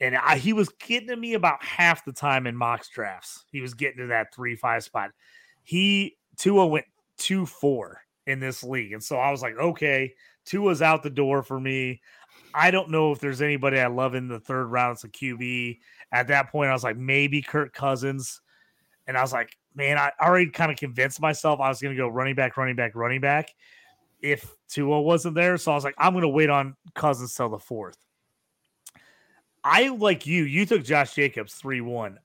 [0.00, 3.44] And I, he was getting to me about half the time in mock drafts.
[3.52, 5.10] He was getting to that three five spot.
[5.62, 6.86] He Tua went
[7.18, 11.42] two four in this league, and so I was like, okay, Tua's out the door
[11.42, 12.00] for me.
[12.54, 15.78] I don't know if there's anybody I love in the third round as a QB.
[16.12, 18.41] At that point, I was like, maybe Kirk Cousins.
[19.06, 22.00] And I was like, man, I already kind of convinced myself I was going to
[22.00, 23.50] go running back, running back, running back
[24.22, 25.58] if Tua wasn't there.
[25.58, 27.96] So I was like, I'm going to wait on Cousins till the fourth.
[29.64, 32.18] I, like you, you took Josh Jacobs 3 1.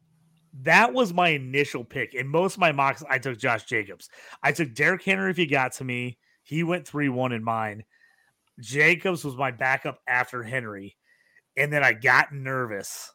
[0.61, 2.13] That was my initial pick.
[2.13, 4.09] In most of my mocks, I took Josh Jacobs.
[4.41, 6.17] I took Derrick Henry if he got to me.
[6.43, 7.83] He went 3 1 in mine.
[8.59, 10.95] Jacobs was my backup after Henry.
[11.57, 13.11] And then I got nervous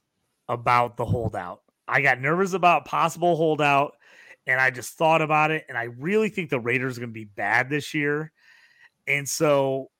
[0.48, 1.62] about the holdout.
[1.88, 3.96] I got nervous about possible holdout
[4.46, 5.64] and I just thought about it.
[5.68, 8.32] And I really think the Raiders are going to be bad this year.
[9.06, 9.90] And so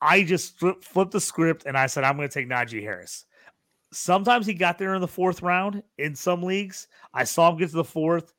[0.00, 3.24] I just flipped the script and I said, I'm going to take Najee Harris.
[3.92, 6.88] Sometimes he got there in the fourth round in some leagues.
[7.12, 8.32] I saw him get to the fourth,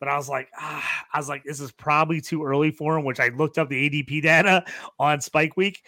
[0.00, 3.04] but I was like, ah, I was like, this is probably too early for him,
[3.04, 4.64] which I looked up the ADP data
[4.98, 5.82] on Spike Week.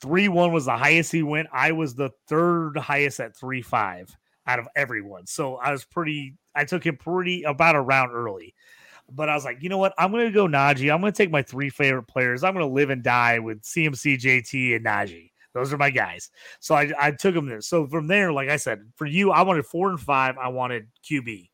[0.00, 1.48] 3 1 was the highest he went.
[1.52, 4.16] I was the third highest at 3 5
[4.48, 5.26] out of everyone.
[5.26, 8.54] So I was pretty, I took him pretty about a round early.
[9.10, 9.94] But I was like, you know what?
[9.96, 10.92] I'm going to go Najee.
[10.92, 12.42] I'm going to take my three favorite players.
[12.42, 15.30] I'm going to live and die with CMC, JT, and Najee.
[15.54, 16.30] Those are my guys.
[16.60, 17.60] So I, I took them there.
[17.60, 20.36] So from there, like I said, for you, I wanted four and five.
[20.36, 21.50] I wanted QB.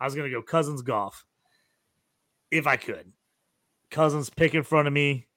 [0.00, 1.24] I was going to go Cousins Goff
[2.50, 3.12] if I could.
[3.90, 5.27] Cousins pick in front of me.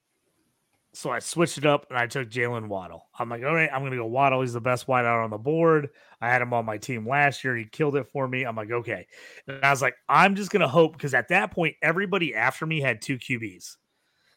[0.94, 3.08] So I switched it up and I took Jaylen Waddle.
[3.18, 4.42] I'm like, all right, I'm going to go Waddle.
[4.42, 5.88] He's the best wideout on the board.
[6.20, 7.56] I had him on my team last year.
[7.56, 8.44] He killed it for me.
[8.44, 9.06] I'm like, okay.
[9.48, 12.66] And I was like, I'm just going to hope because at that point, everybody after
[12.66, 13.76] me had two QBs.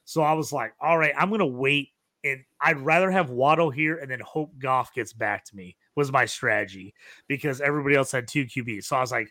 [0.05, 1.89] So I was like, all right, I'm going to wait.
[2.23, 6.11] And I'd rather have Waddle here and then hope Goff gets back to me was
[6.11, 6.93] my strategy
[7.27, 8.85] because everybody else had two QBs.
[8.85, 9.29] So I was like,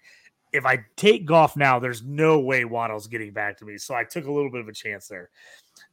[0.55, 3.77] if I take Goff now, there's no way Waddle's getting back to me.
[3.77, 5.31] So I took a little bit of a chance there.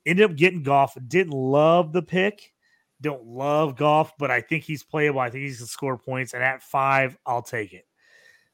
[0.05, 0.95] Ended up getting Goff.
[1.07, 2.53] Didn't love the pick.
[3.01, 5.19] Don't love Goff, but I think he's playable.
[5.19, 6.35] I think he's to score points.
[6.35, 7.87] And at five, I'll take it.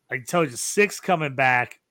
[0.09, 1.81] I can tell you six coming back.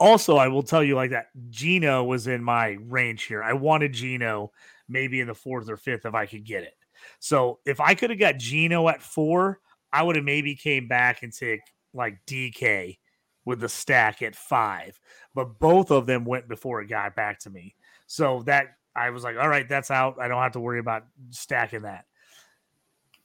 [0.00, 1.26] Also, I will tell you like that.
[1.50, 3.44] Gino was in my range here.
[3.44, 4.50] I wanted Gino
[4.88, 6.74] maybe in the fourth or fifth if I could get it.
[7.20, 9.60] So if I could have got Gino at four,
[9.92, 11.60] I would have maybe came back and take
[11.94, 12.96] like DK
[13.44, 14.98] with the stack at five.
[15.34, 17.74] But both of them went before it got back to me.
[18.06, 20.18] So that I was like, all right, that's out.
[20.20, 22.06] I don't have to worry about stacking that.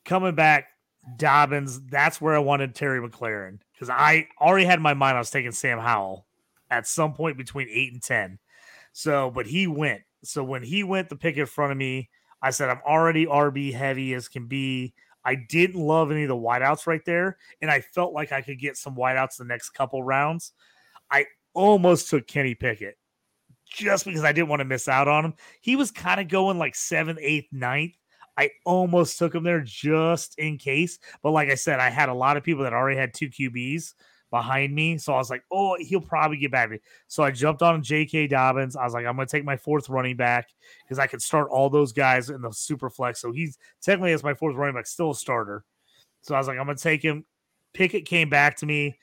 [0.03, 0.67] Coming back,
[1.17, 5.19] Dobbins, that's where I wanted Terry McLaurin because I already had in my mind I
[5.19, 6.25] was taking Sam Howell
[6.69, 8.39] at some point between eight and 10.
[8.93, 10.01] So, but he went.
[10.23, 12.09] So when he went the pick in front of me,
[12.41, 14.93] I said, I'm already RB heavy as can be.
[15.25, 18.59] I didn't love any of the wideouts right there, and I felt like I could
[18.59, 20.53] get some wideouts the next couple rounds.
[21.09, 22.97] I almost took Kenny Pickett
[23.65, 25.33] just because I didn't want to miss out on him.
[25.61, 27.95] He was kind of going like seventh, eighth, ninth.
[28.37, 30.99] I almost took him there just in case.
[31.23, 33.93] But like I said, I had a lot of people that already had two QBs
[34.35, 34.97] behind me.
[34.97, 36.79] So I was like, oh, he'll probably get back to me.
[37.07, 38.27] So I jumped on J.K.
[38.27, 38.75] Dobbins.
[38.75, 40.49] I was like, I'm going to take my fourth running back
[40.83, 43.21] because I could start all those guys in the super flex.
[43.21, 45.63] So he's technically as my fourth running back, still a starter.
[46.21, 47.23] So I was like, I'm going to take him.
[47.73, 48.97] Pickett came back to me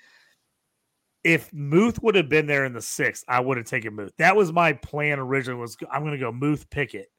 [1.24, 4.12] if Muth would have been there in the sixth, I would have taken Muth.
[4.18, 5.61] That was my plan originally.
[5.61, 7.11] Was I'm going to go Muth Pickett,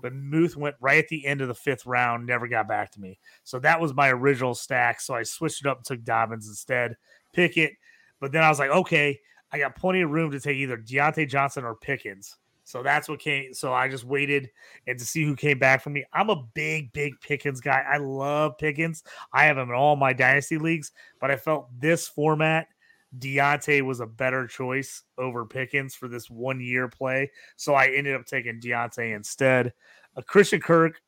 [0.00, 3.00] but Muth went right at the end of the fifth round, never got back to
[3.00, 3.18] me.
[3.44, 5.00] So that was my original stack.
[5.00, 6.96] So I switched it up and took Dobbins instead,
[7.36, 7.74] Pickett.
[8.18, 9.20] But then I was like, okay,
[9.52, 12.36] I got plenty of room to take either Diontae Johnson or Pickens.
[12.64, 13.54] So that's what came.
[13.54, 14.50] So I just waited
[14.88, 16.04] and to see who came back for me.
[16.12, 17.84] I'm a big, big Pickens guy.
[17.88, 19.04] I love Pickens.
[19.32, 22.66] I have him in all my dynasty leagues, but I felt this format
[23.16, 27.30] Diontae was a better choice over Pickens for this one year play.
[27.54, 29.72] So I ended up taking Diontae instead.
[30.16, 31.00] A Christian Kirk,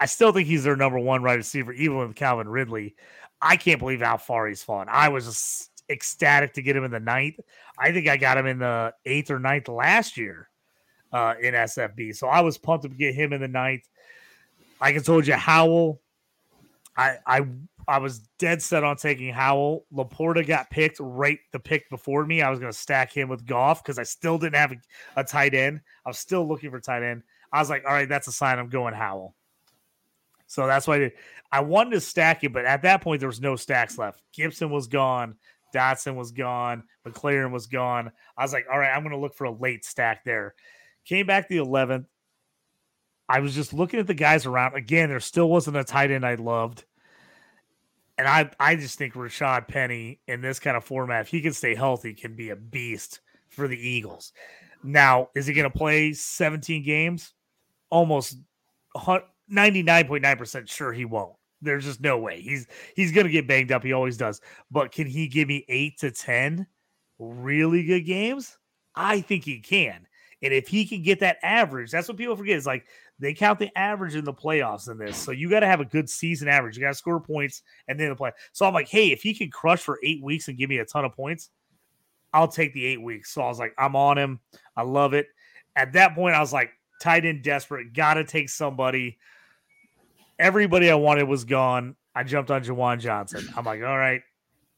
[0.00, 2.96] I still think he's their number one wide receiver, even with Calvin Ridley.
[3.42, 4.88] I can't believe how far he's fallen.
[4.90, 7.40] I was ecstatic to get him in the ninth.
[7.78, 10.48] I think I got him in the eighth or ninth last year
[11.12, 12.16] uh, in SFB.
[12.16, 13.82] So I was pumped to get him in the ninth.
[14.80, 16.00] Like I told you, Howell,
[16.96, 17.46] I I
[17.88, 19.86] I was dead set on taking Howell.
[19.92, 22.42] LaPorta got picked right the pick before me.
[22.42, 24.76] I was going to stack him with Goff because I still didn't have a,
[25.16, 25.80] a, tight end.
[26.06, 27.22] I was still looking for tight end.
[27.52, 29.34] I was like, all right, that's a sign I'm going Howell.
[30.52, 31.12] So that's why I,
[31.50, 34.20] I wanted to stack it, but at that point there was no stacks left.
[34.34, 35.36] Gibson was gone.
[35.74, 36.82] Dotson was gone.
[37.08, 38.12] McLaurin was gone.
[38.36, 40.54] I was like, all right, I'm going to look for a late stack there.
[41.06, 42.04] Came back the 11th.
[43.30, 44.74] I was just looking at the guys around.
[44.74, 46.84] Again, there still wasn't a tight end I loved.
[48.18, 51.54] And I, I just think Rashad Penny in this kind of format, if he can
[51.54, 54.34] stay healthy, can be a beast for the Eagles.
[54.82, 57.32] Now, is he going to play 17 games?
[57.88, 58.36] Almost
[59.52, 61.34] 99.9% sure he won't.
[61.60, 62.40] There's just no way.
[62.40, 63.84] He's he's going to get banged up.
[63.84, 64.40] He always does.
[64.70, 66.66] But can he give me 8 to 10
[67.18, 68.58] really good games?
[68.96, 70.06] I think he can.
[70.42, 72.84] And if he can get that average, that's what people forget is like
[73.20, 75.16] they count the average in the playoffs in this.
[75.16, 76.76] So you got to have a good season average.
[76.76, 78.32] You got to score points and then the play.
[78.50, 80.84] So I'm like, hey, if he can crush for eight weeks and give me a
[80.84, 81.50] ton of points,
[82.32, 83.32] I'll take the eight weeks.
[83.32, 84.40] So I was like, I'm on him.
[84.76, 85.26] I love it.
[85.76, 87.92] At that point, I was like, tight end desperate.
[87.92, 89.18] Got to take somebody.
[90.42, 91.94] Everybody I wanted was gone.
[92.16, 93.48] I jumped on Juwan Johnson.
[93.56, 94.22] I'm like, all right,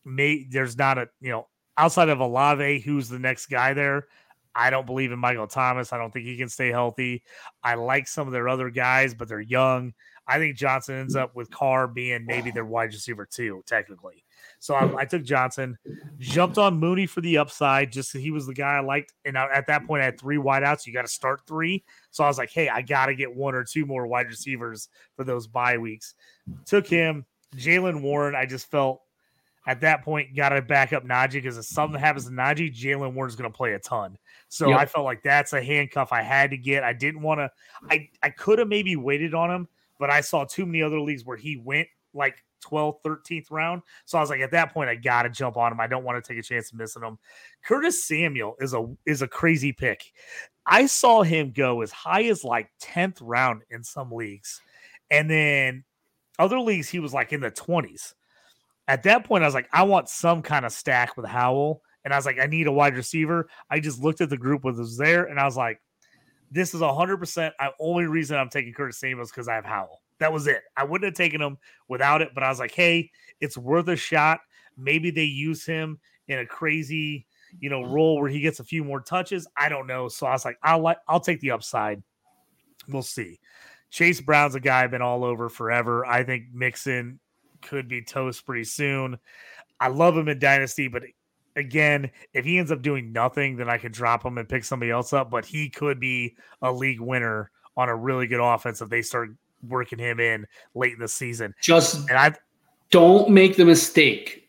[0.05, 1.49] may, there's not a, you know,
[1.79, 4.07] outside of Olave, who's the next guy there.
[4.55, 5.93] I don't believe in Michael Thomas.
[5.93, 7.23] I don't think he can stay healthy.
[7.63, 9.95] I like some of their other guys, but they're young.
[10.29, 11.21] I think Johnson ends hmm.
[11.21, 14.24] up with Carr being maybe their wide receiver too, technically.
[14.61, 15.77] So I, I, took Johnson,
[16.19, 19.13] jumped on Mooney for the upside, just he was the guy I liked.
[19.25, 20.87] And I, at that point, I had three wideouts.
[20.87, 21.85] You got to start three.
[22.11, 24.89] So I was like, hey, I got to get one or two more wide receivers
[25.17, 26.15] for those bye weeks.
[26.67, 27.27] Took him.
[27.57, 29.03] Jaylen Warren, I just felt
[29.67, 33.15] at that point got to back up Najee because if something happens to Najee, Jaylen
[33.15, 34.19] Warren's going to play a ton.
[34.49, 34.79] So yep.
[34.79, 36.85] I felt like that's a handcuff I had to get.
[36.85, 37.51] I didn't want to.
[37.91, 39.69] I I could have maybe waited on him,
[39.99, 43.83] but I saw too many other leagues where he went like 12th, 13th round.
[44.05, 45.81] So I was like, at that point, I got to jump on him.
[45.81, 47.19] I don't want to take a chance of missing him.
[47.65, 50.13] Curtis Samuel is a is a crazy pick.
[50.67, 54.61] I saw him go as high as like 10th round in some leagues,
[55.11, 55.85] and then
[56.39, 58.15] other leagues he was like in the 20s
[58.89, 61.83] at that point, I was like, I want some kind of stack with Howell.
[62.05, 63.49] And I was like, I need a wide receiver.
[63.71, 65.81] I just looked at the group that was there and I was like,
[66.51, 67.35] this is 100%.
[67.35, 70.03] The only reason I'm taking Curtis Samuel is because I have Howell.
[70.25, 70.63] That was it.
[70.75, 73.11] I wouldn't have taken him without it, but I was like, hey,
[73.43, 74.41] it's worth a shot.
[74.75, 75.99] Maybe they use him
[76.29, 77.27] in a crazy,
[77.61, 77.93] you know, mm-hmm.
[77.93, 79.47] role where he gets a few more touches.
[79.55, 80.09] I don't know.
[80.09, 82.03] So I was like, I'll like I'll take the upside.
[82.89, 83.39] We'll see.
[83.91, 86.07] Chase Brown's a guy I've been all over forever.
[86.07, 87.21] I think Mixon
[87.61, 89.19] could be toast pretty soon.
[89.79, 91.03] I love him in Dynasty, but
[91.55, 94.91] again, if he ends up doing nothing, then I could drop him and pick somebody
[94.91, 95.31] else up.
[95.31, 99.37] But he could be a league winner on a really good offense if they start
[99.69, 101.55] working him in late in the season.
[101.61, 102.35] Just and I
[102.91, 104.49] don't make the mistake.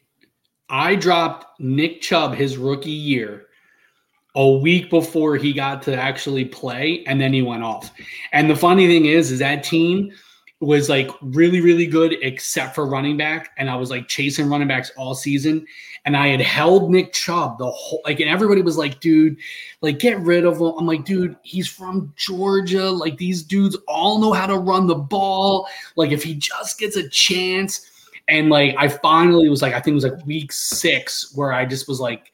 [0.69, 3.45] I dropped Nick Chubb his rookie year
[4.35, 7.91] a week before he got to actually play, and then he went off.
[8.33, 10.11] And the funny thing is, is that team
[10.61, 13.51] was like really, really good, except for running back.
[13.57, 15.65] And I was like chasing running backs all season.
[16.05, 19.37] And I had held Nick Chubb the whole like, and everybody was like, dude,
[19.81, 20.73] like get rid of him.
[20.77, 22.89] I'm like, dude, he's from Georgia.
[22.89, 25.67] Like these dudes all know how to run the ball.
[25.95, 27.91] Like if he just gets a chance.
[28.27, 31.65] And like I finally was like, I think it was like week six where I
[31.65, 32.31] just was like,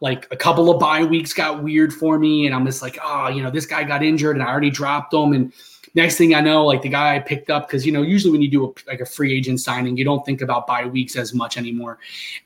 [0.00, 2.46] like a couple of bye weeks got weird for me.
[2.46, 5.12] And I'm just like, oh, you know, this guy got injured and I already dropped
[5.12, 5.32] him.
[5.32, 5.52] And
[5.96, 8.42] next thing I know, like the guy I picked up, because you know, usually when
[8.42, 11.34] you do a, like a free agent signing, you don't think about bye weeks as
[11.34, 11.98] much anymore.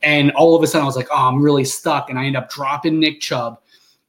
[0.03, 2.37] And all of a sudden, I was like, oh, I'm really stuck, and I end
[2.37, 3.61] up dropping Nick Chubb,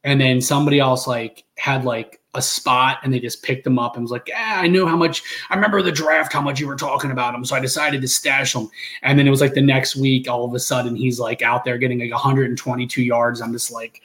[0.04, 3.95] and then somebody else like had like a spot and they just picked him up
[3.95, 6.68] and was like, yeah, I know how much I remember the draft, how much you
[6.68, 7.43] were talking about him.
[7.43, 8.70] So I decided to stash him.
[9.02, 11.66] And then it was like the next week, all of a sudden he's like out
[11.66, 13.41] there getting like 122 yards.
[13.41, 14.02] I'm just like,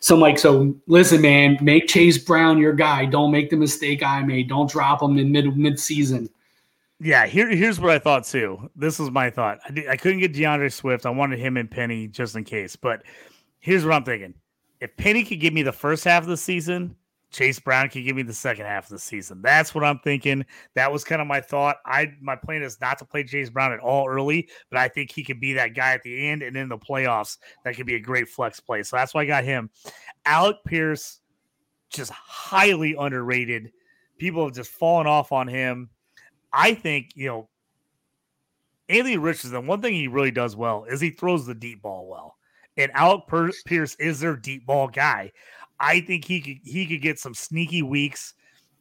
[0.00, 3.06] so I'm like, so listen, man, make Chase Brown your guy.
[3.06, 4.48] Don't make the mistake I made.
[4.48, 6.28] Don't drop him in mid mid season.
[7.00, 8.70] Yeah, here, here's what I thought too.
[8.76, 9.58] This was my thought.
[9.66, 11.06] I, did, I couldn't get D'Andre Swift.
[11.06, 12.76] I wanted him and Penny just in case.
[12.76, 13.02] But
[13.60, 14.34] here's what I'm thinking.
[14.84, 16.94] If Penny could give me the first half of the season,
[17.30, 19.40] Chase Brown can give me the second half of the season.
[19.40, 20.44] That's what I'm thinking.
[20.74, 21.78] That was kind of my thought.
[21.86, 25.10] I my plan is not to play Chase Brown at all early, but I think
[25.10, 27.38] he could be that guy at the end and in the playoffs.
[27.64, 28.82] That could be a great flex play.
[28.82, 29.70] So that's why I got him.
[30.26, 31.20] Alec Pierce,
[31.88, 33.72] just highly underrated.
[34.18, 35.88] People have just fallen off on him.
[36.52, 37.48] I think you know
[38.90, 39.66] Anthony Richardson.
[39.66, 42.33] One thing he really does well is he throws the deep ball well.
[42.76, 43.24] And Alec
[43.64, 45.32] Pierce is their deep ball guy.
[45.80, 48.34] I think he could he could get some sneaky weeks.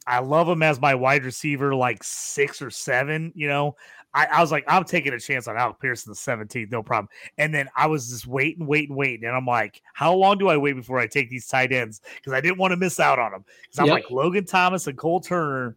[0.05, 3.31] I love him as my wide receiver, like six or seven.
[3.35, 3.75] You know,
[4.13, 7.09] I, I was like, I'm taking a chance on Alec Pearson the 17th, no problem.
[7.37, 9.25] And then I was just waiting, waiting, waiting.
[9.25, 12.01] And I'm like, how long do I wait before I take these tight ends?
[12.15, 13.45] Because I didn't want to miss out on them.
[13.63, 13.93] Because I'm yep.
[13.95, 15.75] like, Logan Thomas and Cole Turner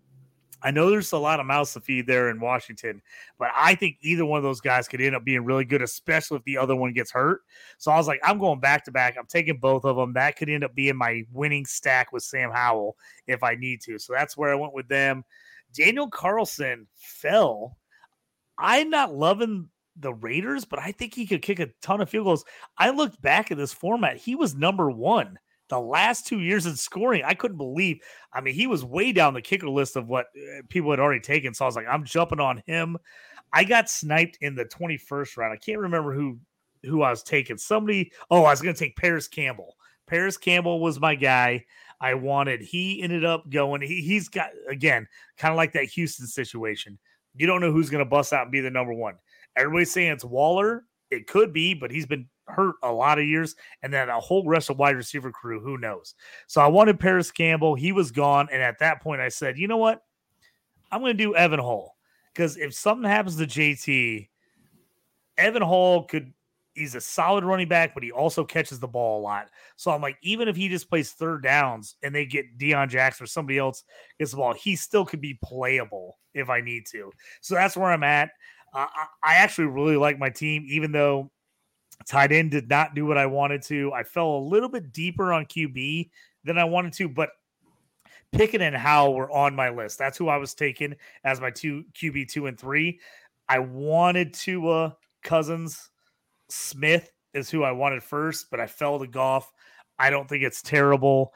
[0.63, 3.03] I know there's a lot of mouths to feed there in Washington,
[3.39, 6.39] but I think either one of those guys could end up being really good, especially
[6.39, 7.43] if the other one gets hurt.
[7.79, 9.17] So I was like, I'm going back to back.
[9.19, 10.15] I'm taking both of them.
[10.15, 12.97] That could end up being my winning stack with Sam Howell
[13.27, 13.99] if I need to.
[13.99, 15.25] So that's where I went with them.
[15.75, 17.77] Daniel Carlson fell.
[18.59, 22.25] I'm not loving the Raiders, but I think he could kick a ton of field
[22.25, 22.45] goals.
[22.79, 24.17] I looked back at this format.
[24.17, 25.39] He was number one
[25.69, 27.23] the last two years in scoring.
[27.25, 27.99] I couldn't believe.
[28.33, 31.21] I mean, he was way down the kicker list of what uh, people had already
[31.21, 31.55] taken.
[31.55, 32.97] So I was like, I'm jumping on him.
[33.53, 35.53] I got sniped in the 21st round.
[35.53, 36.39] I can't remember who
[36.85, 37.59] who I was taking.
[37.59, 38.13] Somebody.
[38.31, 39.77] Oh, I was going to take Parris Campbell.
[40.07, 41.65] Parris Campbell was my guy.
[42.01, 42.61] I wanted.
[42.61, 43.83] He ended up going.
[43.83, 45.07] He, he's got again,
[45.39, 46.99] kind of like that Houston situation.
[47.35, 49.15] You don't know who's going to bust out and be the number one.
[49.57, 50.85] Everybody's saying it's Waller.
[51.11, 54.47] It could be, but he's been hurt a lot of years, and then a whole
[54.47, 55.61] rest of wide receiver crew.
[55.61, 56.15] Who knows?
[56.47, 57.75] So I wanted Parris Campbell.
[57.75, 60.03] He was gone, and at that point, I said, you know what?
[60.91, 61.97] I'm going to do Evan Hull
[62.33, 64.29] because if something happens to JT,
[65.39, 66.33] Evan Hull could.
[66.75, 69.49] He's a solid running back, but he also catches the ball a lot.
[69.77, 73.25] So I'm like, even if he just plays third downs and they get Deon Jackson
[73.25, 73.83] or somebody else
[74.19, 77.11] gets the ball, he still could be playable if I need to.
[77.41, 78.29] So that's where I'm at.
[78.75, 78.85] Uh,
[79.23, 81.31] I actually really like my team, even though
[82.05, 83.93] tight end did not do what I wanted to.
[83.93, 86.11] I fell a little bit deeper on QB
[86.45, 87.31] than I wanted to, but
[88.33, 89.99] Pickett and Howell were on my list.
[89.99, 90.95] That's who I was taking
[91.25, 93.01] as my two QB two and three.
[93.49, 95.91] I wanted Tua Cousins,
[96.49, 99.53] Smith is who I wanted first, but I fell to Goff.
[99.99, 101.33] I don't think it's terrible.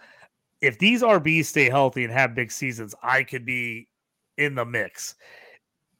[0.61, 3.89] If these RBs stay healthy and have big seasons, I could be
[4.37, 5.15] in the mix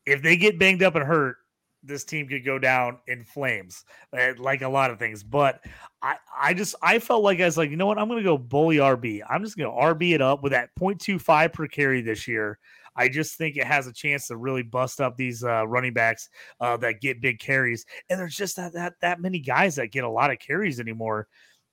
[0.07, 1.37] if they get banged up and hurt,
[1.83, 5.23] this team could go down in flames, eh, like a lot of things.
[5.23, 5.65] But
[6.03, 7.99] I, I just, I felt like I was like, you know what?
[7.99, 9.23] I'm going to go bully RB.
[9.29, 12.59] I'm just going to RB it up with that 0.25 per carry this year.
[12.97, 16.29] I just think it has a chance to really bust up these uh, running backs
[16.61, 17.87] uh, that get big carries.
[18.09, 21.29] And there's just that, that that many guys that get a lot of carries anymore.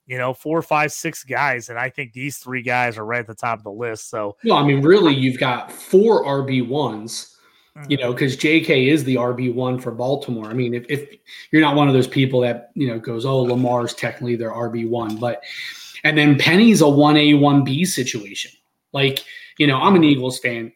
[0.05, 3.27] You know, four, five, six guys, and I think these three guys are right at
[3.27, 4.09] the top of the list.
[4.09, 7.36] So, no, I mean, really, you've got four RB ones
[7.87, 8.89] you know, because J.K.
[8.89, 10.45] is the RB one for Baltimore.
[10.45, 11.09] I mean, if, if
[11.51, 14.89] you're not one of those people that you know goes, oh, Lamar's technically their RB
[14.89, 15.43] one, but
[16.03, 18.51] and then Penny's a one A one B situation.
[18.93, 19.23] Like,
[19.57, 20.71] you know, I'm an Eagles fan.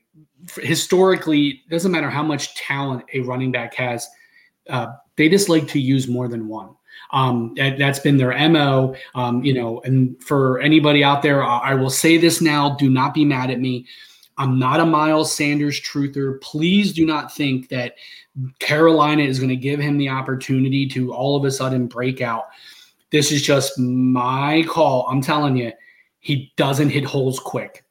[0.55, 4.07] Historically, doesn't matter how much talent a running back has,
[4.69, 6.75] uh, they just like to use more than one.
[7.11, 8.95] Um, that, has been their mo.
[9.15, 12.89] Um, you know, and for anybody out there, I, I will say this now: do
[12.89, 13.85] not be mad at me.
[14.41, 16.41] I'm not a Miles Sanders truther.
[16.41, 17.93] Please do not think that
[18.57, 22.47] Carolina is going to give him the opportunity to all of a sudden break out.
[23.11, 25.05] This is just my call.
[25.07, 25.71] I'm telling you,
[26.21, 27.85] he doesn't hit holes quick.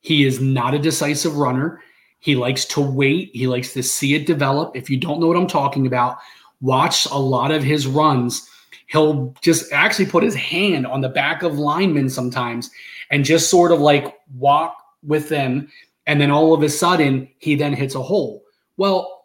[0.00, 1.80] He is not a decisive runner.
[2.18, 4.74] He likes to wait, he likes to see it develop.
[4.74, 6.18] If you don't know what I'm talking about,
[6.60, 8.48] watch a lot of his runs.
[8.88, 12.72] He'll just actually put his hand on the back of linemen sometimes
[13.10, 15.68] and just sort of like walk with them
[16.06, 18.42] and then all of a sudden, he then hits a hole.
[18.76, 19.24] Well,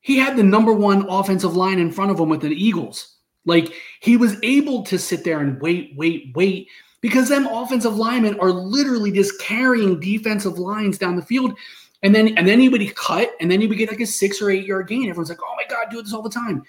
[0.00, 3.16] he had the number one offensive line in front of him with the Eagles.
[3.44, 6.68] Like he was able to sit there and wait, wait, wait,
[7.00, 11.56] because them offensive linemen are literally just carrying defensive lines down the field.
[12.02, 14.42] And then and then he would cut, and then he would get like a six
[14.42, 15.08] or eight yard gain.
[15.08, 16.62] Everyone's like, oh my God, do this all the time.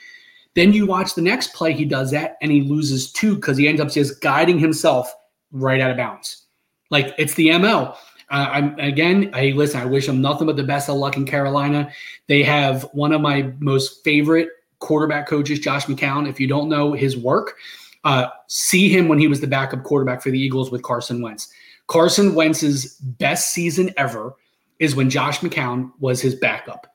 [0.55, 3.67] Then you watch the next play, he does that, and he loses two because he
[3.67, 5.13] ends up just guiding himself
[5.51, 6.45] right out of bounds.
[6.89, 7.95] Like it's the MO.
[8.29, 9.31] Uh, I'm again.
[9.33, 9.81] Hey, listen.
[9.81, 11.91] I wish them nothing but the best of luck in Carolina.
[12.27, 14.49] They have one of my most favorite
[14.79, 16.29] quarterback coaches, Josh McCown.
[16.29, 17.55] If you don't know his work,
[18.03, 21.49] uh, see him when he was the backup quarterback for the Eagles with Carson Wentz.
[21.87, 24.33] Carson Wentz's best season ever
[24.79, 26.87] is when Josh McCown was his backup.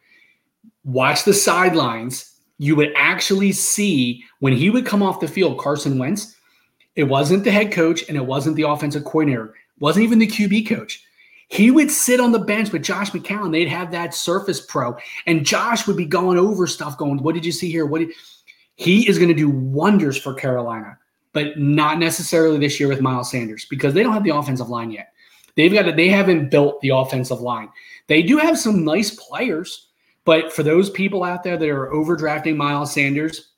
[0.85, 2.29] Watch the sidelines.
[2.59, 6.37] You would actually see when he would come off the field, Carson Wentz.
[6.95, 9.47] It wasn't the head coach and it wasn't the offensive coordinator.
[9.47, 11.03] It wasn't even the QB coach.
[11.53, 13.53] He would sit on the bench with Josh McCown.
[13.53, 14.97] They'd have that Surface Pro,
[15.27, 17.85] and Josh would be going over stuff, going, "What did you see here?
[17.85, 18.09] What did?"
[18.77, 20.97] He is going to do wonders for Carolina,
[21.35, 24.91] but not necessarily this year with Miles Sanders because they don't have the offensive line
[24.91, 25.13] yet.
[25.55, 27.69] They've got to, they haven't built the offensive line.
[28.07, 29.89] They do have some nice players,
[30.25, 33.51] but for those people out there that are overdrafting Miles Sanders,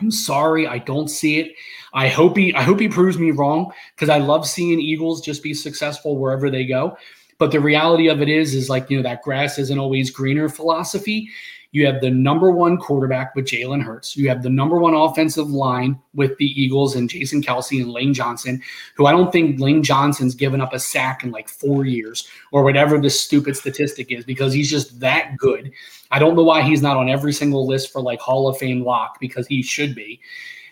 [0.00, 1.52] I'm sorry, I don't see it.
[1.92, 5.42] I hope he I hope he proves me wrong because I love seeing Eagles just
[5.42, 6.96] be successful wherever they go.
[7.38, 10.48] But the reality of it is, is like, you know, that grass isn't always greener
[10.48, 11.28] philosophy.
[11.72, 14.16] You have the number one quarterback with Jalen Hurts.
[14.16, 18.14] You have the number one offensive line with the Eagles and Jason Kelce and Lane
[18.14, 18.62] Johnson,
[18.94, 22.62] who I don't think Lane Johnson's given up a sack in like four years or
[22.62, 25.70] whatever this stupid statistic is because he's just that good.
[26.10, 28.82] I don't know why he's not on every single list for like Hall of Fame
[28.82, 30.20] lock because he should be.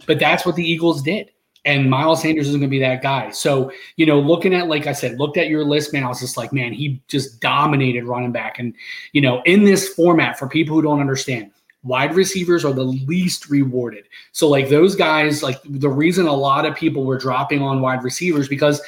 [0.06, 1.32] But that's what the Eagles did.
[1.64, 3.30] And Miles Sanders is going to be that guy.
[3.30, 6.20] So, you know, looking at, like I said, looked at your list, man, I was
[6.20, 8.58] just like, man, he just dominated running back.
[8.58, 8.74] And,
[9.12, 11.50] you know, in this format, for people who don't understand,
[11.82, 14.04] wide receivers are the least rewarded.
[14.32, 18.04] So, like those guys, like the reason a lot of people were dropping on wide
[18.04, 18.82] receivers because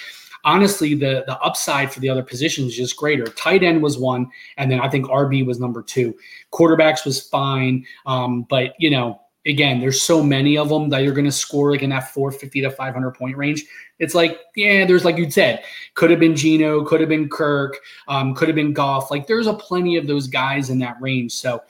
[0.46, 3.26] honestly, the the upside for the other positions is just greater.
[3.26, 6.16] Tight end was one, and then I think RB was number two.
[6.52, 11.14] Quarterbacks was fine, um, but you know, again, there's so many of them that you're
[11.14, 13.64] going to score like in that 450 to 500 point range.
[13.98, 17.78] It's like, yeah, there's like you said, could have been Geno, could have been Kirk,
[18.08, 19.10] um, could have been Goff.
[19.10, 21.32] Like there's a plenty of those guys in that range.
[21.32, 21.62] So,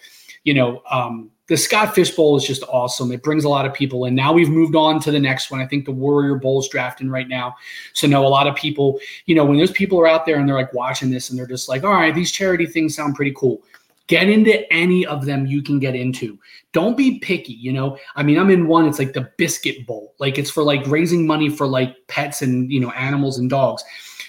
[0.45, 3.12] you know, um, the Scott Fish Bowl is just awesome.
[3.12, 4.16] It brings a lot of people in.
[4.16, 5.61] Now we've moved on to the next one.
[5.61, 7.55] I think the Warrior Bowl is drafting right now.
[7.93, 10.49] So know a lot of people, you know, when those people are out there and
[10.49, 13.33] they're like watching this and they're just like, all right, these charity things sound pretty
[13.37, 13.62] cool.
[14.09, 16.39] Get into any of them you can get into.
[16.73, 17.99] Don't be picky, you know.
[18.15, 20.15] I mean, I'm in one, it's like the biscuit bowl.
[20.19, 23.83] Like it's for like raising money for like pets and, you know, animals and dogs.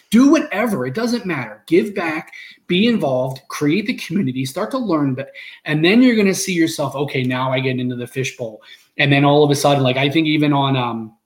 [0.10, 1.64] Do whatever, it doesn't matter.
[1.68, 2.32] Give back,
[2.68, 5.32] be involved, create the community, start to learn, but
[5.66, 8.62] and then you're going to see yourself, okay, now I get into the fishbowl.
[8.98, 11.17] And then all of a sudden like I think even on um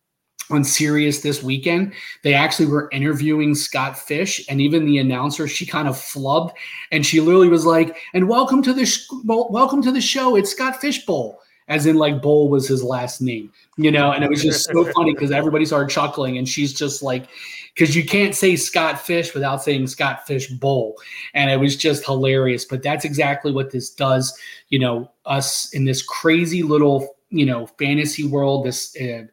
[0.52, 1.94] on Sirius this weekend.
[2.24, 6.52] They actually were interviewing Scott Fish, and even the announcer, she kind of flubbed,
[6.92, 10.36] and she literally was like, "And welcome to the sh- welcome to the show.
[10.36, 14.26] It's Scott Fish Bowl." As in, like Bowl was his last name, you know, and
[14.26, 17.28] it was just so funny because everybody started chuckling, and she's just like,
[17.74, 20.98] because you can't say Scott Fish without saying Scott Fish Bowl,
[21.34, 22.66] and it was just hilarious.
[22.66, 24.38] But that's exactly what this does,
[24.70, 28.96] you know, us in this crazy little, you know, fantasy world, this.
[29.00, 29.28] Uh,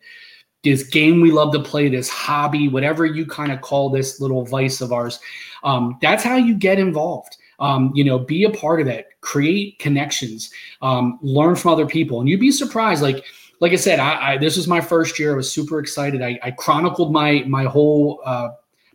[0.64, 4.44] this game we love to play, this hobby, whatever you kind of call this little
[4.44, 5.20] vice of ours.
[5.62, 7.36] Um, that's how you get involved.
[7.60, 10.50] Um, you know, be a part of that, create connections,
[10.80, 13.02] um, learn from other people, and you'd be surprised.
[13.02, 13.24] Like,
[13.60, 15.32] like I said, I, I this was my first year.
[15.32, 16.22] I was super excited.
[16.22, 18.50] I, I chronicled my my whole uh,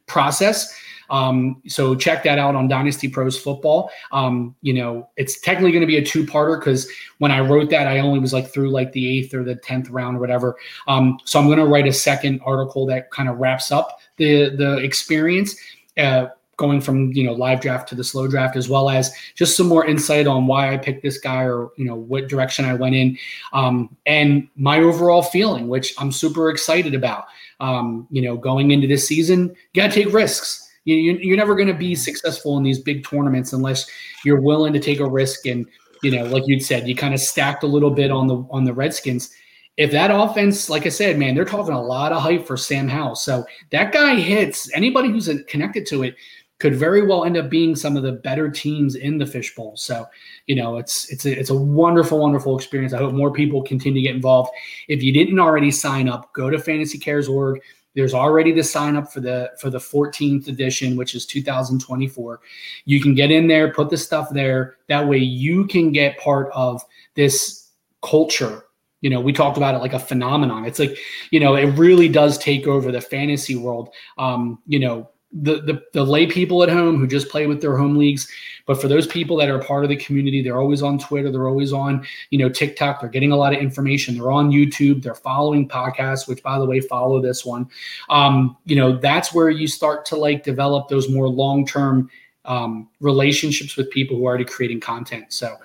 [0.08, 0.74] process.
[1.14, 3.92] Um, so check that out on Dynasty Pros Football.
[4.12, 7.88] Um, you know, it's technically going to be a two-parter because when I wrote that,
[7.88, 10.58] I only was like through like the eighth or the tenth round or whatever.
[10.88, 14.56] Um, so I'm going to write a second article that kind of wraps up the
[14.56, 15.56] the experience.
[15.98, 19.58] Uh, going from you know live draft to the slow draft as well as just
[19.58, 22.76] some more insight on why i picked this guy or you know what direction i
[22.76, 23.18] went in
[23.54, 27.26] um, and my overall feeling which i'm super excited about
[27.60, 31.56] um, you know going into this season you got to take risks you, you're never
[31.56, 33.90] going to be successful in these big tournaments unless
[34.26, 35.46] you're willing to take a risk.
[35.46, 35.66] And
[36.02, 38.66] you know, like you'd said, you kind of stacked a little bit on the on
[38.66, 39.30] the Redskins.
[39.78, 42.88] If that offense, like I said, man, they're talking a lot of hype for Sam
[42.88, 43.16] Howell.
[43.16, 46.16] So that guy hits anybody who's connected to it
[46.60, 49.76] could very well end up being some of the better teams in the fishbowl.
[49.76, 50.06] So,
[50.46, 52.94] you know, it's it's a, it's a wonderful, wonderful experience.
[52.94, 54.52] I hope more people continue to get involved.
[54.88, 57.60] If you didn't already sign up, go to fantasycares.org
[57.96, 62.40] there's already the sign up for the for the 14th edition, which is 2024.
[62.86, 64.78] You can get in there, put the stuff there.
[64.88, 66.84] That way you can get part of
[67.16, 67.70] this
[68.02, 68.64] culture.
[69.02, 70.66] You know, we talked about it like a phenomenon.
[70.66, 70.98] It's like,
[71.30, 73.90] you know, it really does take over the fantasy world.
[74.18, 77.76] Um, you know, the, the the lay people at home who just play with their
[77.76, 78.28] home leagues.
[78.66, 81.50] But for those people that are part of the community they're always on twitter they're
[81.50, 85.16] always on you know tiktok they're getting a lot of information they're on youtube they're
[85.16, 87.68] following podcasts which by the way follow this one.
[88.10, 92.10] Um, you know that's where you start to like develop those more long-term
[92.46, 95.26] um, relationships with people who are already creating content.
[95.30, 95.56] So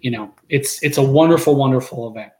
[0.00, 2.32] you know it's it's a wonderful wonderful event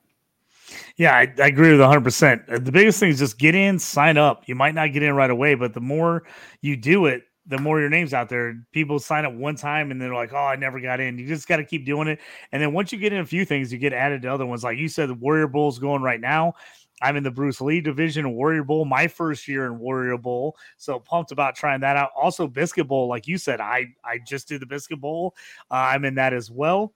[0.96, 2.52] yeah, I, I, agree with 100%.
[2.52, 4.44] Uh, the biggest thing is just get in, sign up.
[4.46, 6.24] You might not get in right away, but the more
[6.62, 8.56] you do it, the more your name's out there.
[8.72, 11.18] People sign up one time and they're like, oh, I never got in.
[11.18, 12.18] You just got to keep doing it.
[12.50, 14.64] And then once you get in a few things, you get added to other ones.
[14.64, 16.54] Like you said, the Warrior Bowl's going right now.
[17.02, 20.56] I'm in the Bruce Lee division, Warrior Bowl, my first year in Warrior Bowl.
[20.78, 22.10] So pumped about trying that out.
[22.16, 25.34] Also, Biscuit Bowl, like you said, I I just did the Biscuit Bowl.
[25.70, 26.94] Uh, I'm in that as well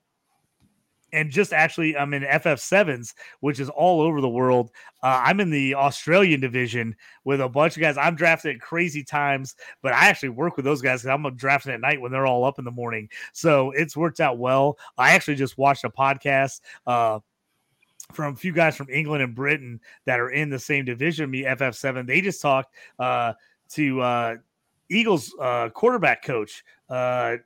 [1.12, 4.70] and just actually I'm in FF7s, which is all over the world.
[5.02, 7.96] Uh, I'm in the Australian division with a bunch of guys.
[7.96, 11.72] I'm drafted at crazy times, but I actually work with those guys because I'm drafting
[11.72, 13.08] at night when they're all up in the morning.
[13.32, 14.78] So it's worked out well.
[14.98, 16.60] I actually just watched a podcast.
[16.86, 17.20] Uh,
[18.12, 21.44] from a few guys from England and Britain that are in the same division, me
[21.44, 22.08] FF7.
[22.08, 23.34] They just talked uh,
[23.70, 24.34] to uh,
[24.88, 27.36] Eagles uh, quarterback coach uh,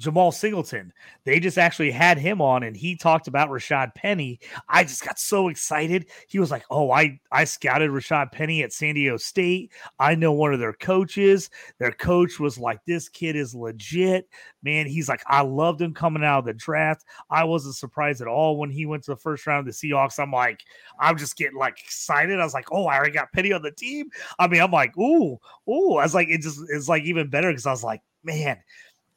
[0.00, 0.92] Jemal Singleton.
[1.24, 4.40] They just actually had him on and he talked about Rashad Penny.
[4.66, 6.06] I just got so excited.
[6.26, 9.72] He was like, Oh, I, I scouted Rashad Penny at San Diego State.
[9.98, 11.50] I know one of their coaches.
[11.78, 14.26] Their coach was like, This kid is legit.
[14.62, 17.04] Man, he's like, I loved him coming out of the draft.
[17.28, 20.18] I wasn't surprised at all when he went to the first round of the Seahawks.
[20.18, 20.62] I'm like,
[20.98, 22.40] I'm just getting like excited.
[22.40, 24.08] I was like, Oh, I already got Penny on the team.
[24.38, 25.94] I mean, I'm like, ooh, ooh.
[25.96, 28.58] I was like, it just is like even better because I was like, man,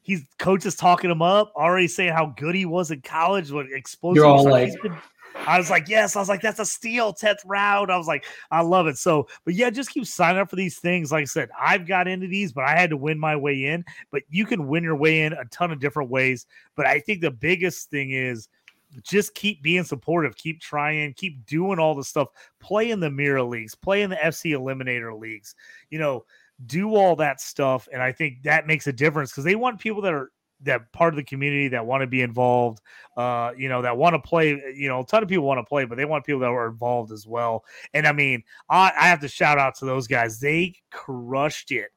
[0.03, 3.65] he's coach is talking him up, already saying how good he was in college, what
[3.71, 4.17] explosive.
[4.17, 4.95] You're all like, been,
[5.35, 7.91] I was like, yes, I was like, that's a steal, 10th round.
[7.91, 8.97] I was like, I love it.
[8.97, 11.11] So, but yeah, just keep signing up for these things.
[11.11, 13.83] Like I said, I've got into these, but I had to win my way in.
[14.11, 16.45] But you can win your way in a ton of different ways.
[16.75, 18.47] But I think the biggest thing is
[19.01, 22.27] just keep being supportive, keep trying, keep doing all the stuff,
[22.59, 25.55] play in the mirror leagues, play in the FC eliminator leagues.
[25.89, 26.25] You know,
[26.65, 30.01] do all that stuff and i think that makes a difference because they want people
[30.01, 30.31] that are
[30.61, 32.79] that part of the community that want to be involved
[33.17, 35.63] uh you know that want to play you know a ton of people want to
[35.63, 37.63] play but they want people that are involved as well.
[37.93, 40.39] And i mean I, I have to shout out to those guys.
[40.39, 41.89] They crushed it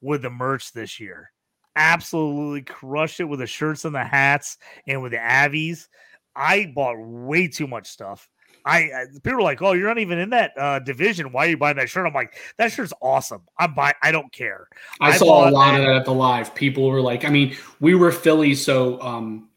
[0.00, 1.30] with the merch this year.
[1.76, 5.88] Absolutely crushed it with the shirts and the hats and with the avies.
[6.34, 8.28] I bought way too much stuff
[8.68, 11.32] I, I people are like, "Oh, you're not even in that uh, division.
[11.32, 13.42] Why are you buying that shirt?" I'm like, "That shirt's awesome.
[13.58, 13.94] I'm buy.
[14.02, 14.68] I don't care."
[15.00, 15.80] I, I saw a lot that.
[15.80, 16.54] of that at the live.
[16.54, 19.48] People were like, "I mean, we were Philly, so um,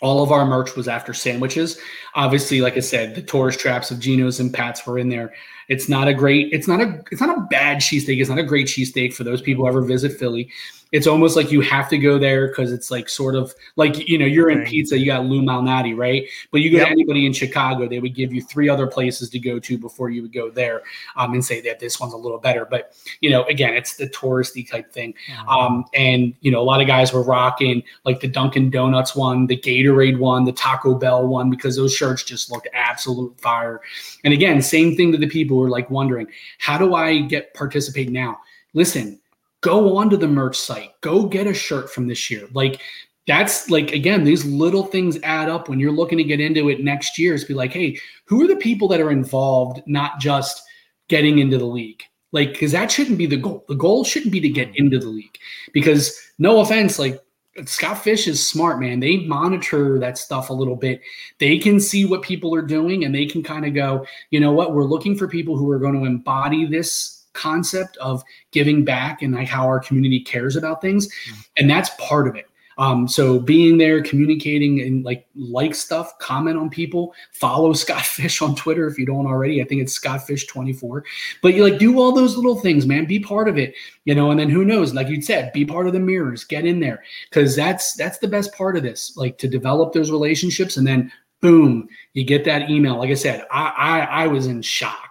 [0.00, 1.80] all of our merch was after sandwiches.
[2.14, 5.34] Obviously, like I said, the tourist traps of Geno's and Pat's were in there.
[5.68, 6.52] It's not a great.
[6.52, 7.02] It's not a.
[7.10, 8.20] It's not a bad cheesesteak.
[8.20, 10.50] It's not a great cheesesteak for those people who ever visit Philly
[10.90, 14.18] it's almost like you have to go there because it's like sort of like you
[14.18, 16.26] know you're in pizza you got Lou Malnati right?
[16.50, 16.86] But you go yep.
[16.86, 20.10] to anybody in Chicago they would give you three other places to go to before
[20.10, 20.82] you would go there
[21.16, 22.64] um, and say that this one's a little better.
[22.64, 25.14] But you know again it's the touristy type thing.
[25.30, 25.48] Mm-hmm.
[25.48, 29.46] um, and you know a lot of guys were rocking like the Dunkin' Donuts one
[29.46, 33.80] the Gatorade one the Taco Bell one because those shirts just looked absolute fire.
[34.24, 36.28] And again same thing to the people who are like wondering
[36.58, 38.38] how do I get participate now?
[38.74, 39.18] Listen
[39.60, 42.48] go onto the merch site, go get a shirt from this year.
[42.52, 42.80] Like
[43.26, 46.82] that's like again, these little things add up when you're looking to get into it
[46.82, 47.34] next year.
[47.34, 50.62] Is be like, hey, who are the people that are involved, not just
[51.08, 52.02] getting into the league?
[52.32, 53.64] Like, because that shouldn't be the goal.
[53.68, 54.84] The goal shouldn't be to get mm-hmm.
[54.84, 55.38] into the league.
[55.72, 57.22] Because no offense, like
[57.64, 59.00] Scott Fish is smart, man.
[59.00, 61.00] They monitor that stuff a little bit.
[61.38, 64.52] They can see what people are doing and they can kind of go, you know
[64.52, 69.22] what, we're looking for people who are going to embody this concept of giving back
[69.22, 71.08] and like how our community cares about things.
[71.08, 71.40] Mm-hmm.
[71.58, 72.48] And that's part of it.
[72.78, 78.40] Um, so being there, communicating and like like stuff, comment on people, follow Scott Fish
[78.40, 79.60] on Twitter if you don't already.
[79.60, 81.04] I think it's Scott Fish 24.
[81.42, 83.04] But you like do all those little things, man.
[83.04, 83.74] Be part of it,
[84.04, 84.30] you know.
[84.30, 84.94] And then who knows?
[84.94, 86.44] Like you said, be part of the mirrors.
[86.44, 89.16] Get in there because that's that's the best part of this.
[89.16, 91.10] Like to develop those relationships, and then
[91.40, 92.96] boom, you get that email.
[92.96, 95.07] Like I said, I I, I was in shock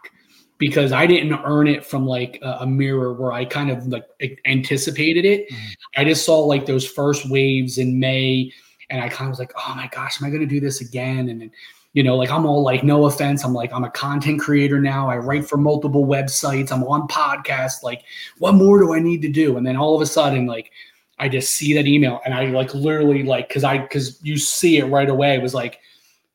[0.58, 4.06] because I didn't earn it from like a, a mirror where I kind of like
[4.46, 5.50] anticipated it.
[5.50, 6.02] Mm-hmm.
[6.02, 8.52] I just saw like those first waves in May
[8.90, 10.82] and I kind of was like, oh my gosh, am I going to do this
[10.82, 11.30] again?
[11.30, 11.52] And then,
[11.94, 13.44] you know, like I'm all like, no offense.
[13.44, 15.10] I'm like, I'm a content creator now.
[15.10, 16.72] I write for multiple websites.
[16.72, 17.84] I'm on podcasts.
[17.84, 18.04] Like,
[18.38, 19.58] what more do I need to do?
[19.58, 20.72] And then all of a sudden, like,
[21.20, 24.78] I just see that email and I like literally like, cause I, cause you see
[24.78, 25.34] it right away.
[25.36, 25.80] It was like,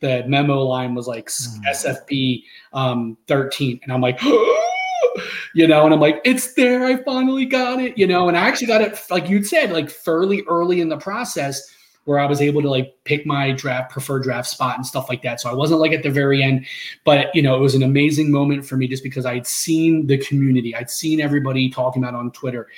[0.03, 1.59] the memo line was like mm.
[1.71, 2.43] SFB
[2.75, 3.81] um, 13.
[3.83, 4.21] And I'm like,
[5.55, 6.85] you know, and I'm like, it's there.
[6.85, 9.89] I finally got it, you know, and I actually got it, like you'd said, like
[9.89, 11.75] fairly early in the process
[12.05, 15.23] where I was able to like pick my draft preferred draft spot and stuff like
[15.23, 15.41] that.
[15.41, 16.67] So I wasn't like at the very end,
[17.05, 20.19] but you know, it was an amazing moment for me just because I'd seen the
[20.19, 22.69] community, I'd seen everybody talking about on Twitter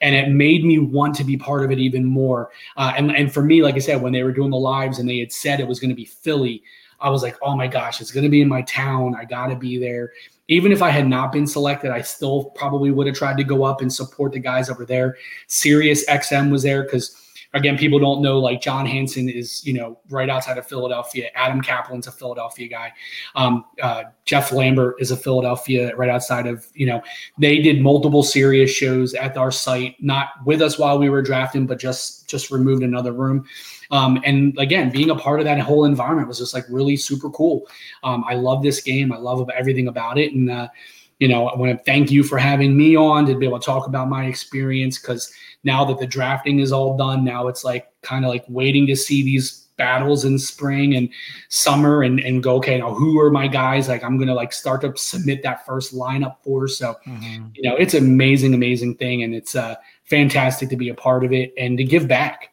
[0.00, 2.50] and it made me want to be part of it even more.
[2.76, 5.08] Uh, and and for me, like I said, when they were doing the lives and
[5.08, 6.62] they had said it was going to be Philly,
[7.00, 9.14] I was like, oh my gosh, it's going to be in my town.
[9.14, 10.12] I got to be there.
[10.48, 13.62] Even if I had not been selected, I still probably would have tried to go
[13.62, 15.16] up and support the guys over there.
[15.46, 17.16] Sirius XM was there because
[17.54, 21.30] again, people don't know like John Hansen is, you know, right outside of Philadelphia.
[21.34, 22.92] Adam Kaplan's a Philadelphia guy.
[23.34, 27.02] Um, uh, Jeff Lambert is a Philadelphia right outside of, you know,
[27.38, 31.66] they did multiple Sirius shows at our site, not with us while we were drafting,
[31.66, 33.44] but just just removed another room.
[33.90, 37.28] Um, and again, being a part of that whole environment was just like really super
[37.30, 37.66] cool.
[38.04, 39.12] Um, I love this game.
[39.12, 40.32] I love everything about it.
[40.32, 40.68] And, uh,
[41.20, 43.64] you know, I want to thank you for having me on to be able to
[43.64, 45.32] talk about my experience because
[45.62, 48.96] now that the drafting is all done, now it's like kind of like waiting to
[48.96, 51.10] see these battles in spring and
[51.48, 53.86] summer and, and go, okay, now who are my guys?
[53.88, 56.66] Like I'm gonna like start to submit that first lineup for.
[56.68, 57.46] So, mm-hmm.
[57.54, 59.22] you know, it's amazing, amazing thing.
[59.22, 62.49] And it's uh fantastic to be a part of it and to give back.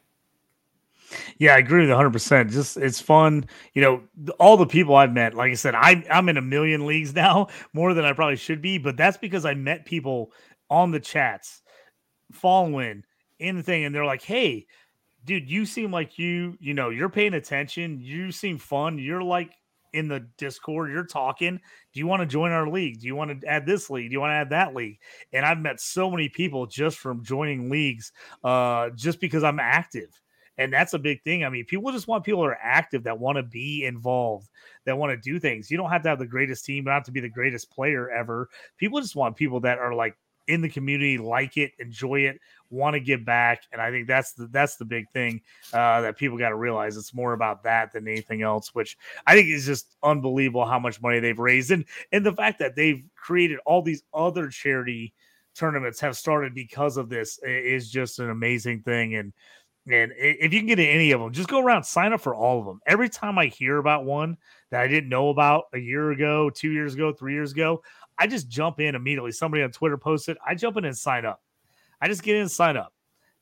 [1.38, 2.12] Yeah, I agree with 100.
[2.12, 4.02] percent Just it's fun, you know.
[4.40, 7.48] All the people I've met, like I said, I I'm in a million leagues now,
[7.72, 10.32] more than I probably should be, but that's because I met people
[10.70, 11.62] on the chats,
[12.32, 13.04] following
[13.38, 14.66] in the thing, and they're like, "Hey,
[15.24, 18.00] dude, you seem like you, you know, you're paying attention.
[18.00, 18.98] You seem fun.
[18.98, 19.52] You're like
[19.94, 21.60] in the Discord, you're talking.
[21.94, 23.00] Do you want to join our league?
[23.00, 24.10] Do you want to add this league?
[24.10, 24.98] Do you want to add that league?
[25.32, 28.12] And I've met so many people just from joining leagues,
[28.44, 30.10] uh, just because I'm active.
[30.58, 31.44] And that's a big thing.
[31.44, 34.48] I mean, people just want people that are active that want to be involved,
[34.84, 35.70] that want to do things.
[35.70, 38.48] You don't have to have the greatest team, not to be the greatest player ever.
[38.76, 40.16] People just want people that are like
[40.48, 42.40] in the community, like it, enjoy it,
[42.70, 46.16] want to give back, and I think that's the that's the big thing uh, that
[46.16, 46.96] people got to realize.
[46.96, 51.00] It's more about that than anything else, which I think is just unbelievable how much
[51.00, 55.14] money they've raised, and and the fact that they've created all these other charity
[55.54, 59.32] tournaments have started because of this is just an amazing thing, and.
[59.90, 62.60] And if you can get any of them, just go around, sign up for all
[62.60, 62.80] of them.
[62.86, 64.36] Every time I hear about one
[64.70, 67.82] that I didn't know about a year ago, two years ago, three years ago,
[68.18, 69.32] I just jump in immediately.
[69.32, 71.40] Somebody on Twitter posted, I jump in and sign up.
[72.00, 72.92] I just get in and sign up.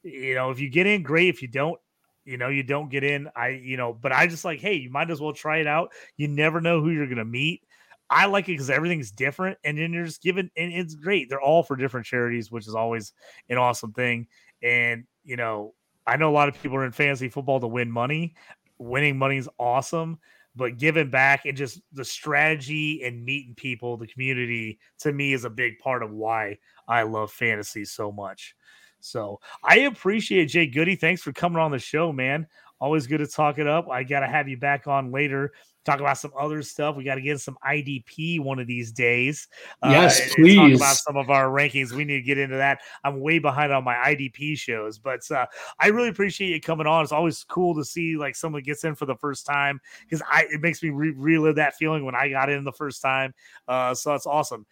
[0.03, 1.29] You know, if you get in, great.
[1.29, 1.81] If you don't,
[2.25, 3.29] you know, you don't get in.
[3.35, 5.93] I, you know, but I just like, hey, you might as well try it out.
[6.17, 7.63] You never know who you're gonna meet.
[8.09, 11.29] I like it because everything's different, and then you're just given, and it's great.
[11.29, 13.13] They're all for different charities, which is always
[13.49, 14.29] an awesome thing.
[14.63, 15.75] And you know,
[16.07, 18.35] I know a lot of people are in fantasy football to win money.
[18.79, 20.19] Winning money is awesome,
[20.55, 25.45] but giving back and just the strategy and meeting people, the community to me is
[25.45, 28.55] a big part of why I love fantasy so much.
[29.01, 30.97] So I appreciate Jay Goody.
[30.97, 32.47] Thanks for coming on the show, man.
[32.81, 33.89] Always good to talk it up.
[33.89, 35.53] I got to have you back on later
[35.87, 36.97] talk about some other stuff.
[36.97, 39.49] We got to get some IDP one of these days.
[39.83, 40.57] Uh, yes, uh, please.
[40.57, 41.93] talk about some of our rankings.
[41.93, 42.81] We need to get into that.
[43.05, 45.47] I'm way behind on my IDP shows, but uh,
[45.81, 47.05] I really appreciate you coming on.
[47.05, 50.47] It's always cool to see like someone gets in for the first time because I
[50.51, 53.33] it makes me re- relive that feeling when I got in the first time.
[53.69, 54.67] Uh, so that's awesome.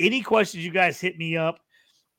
[0.00, 1.60] Any questions, you guys hit me up.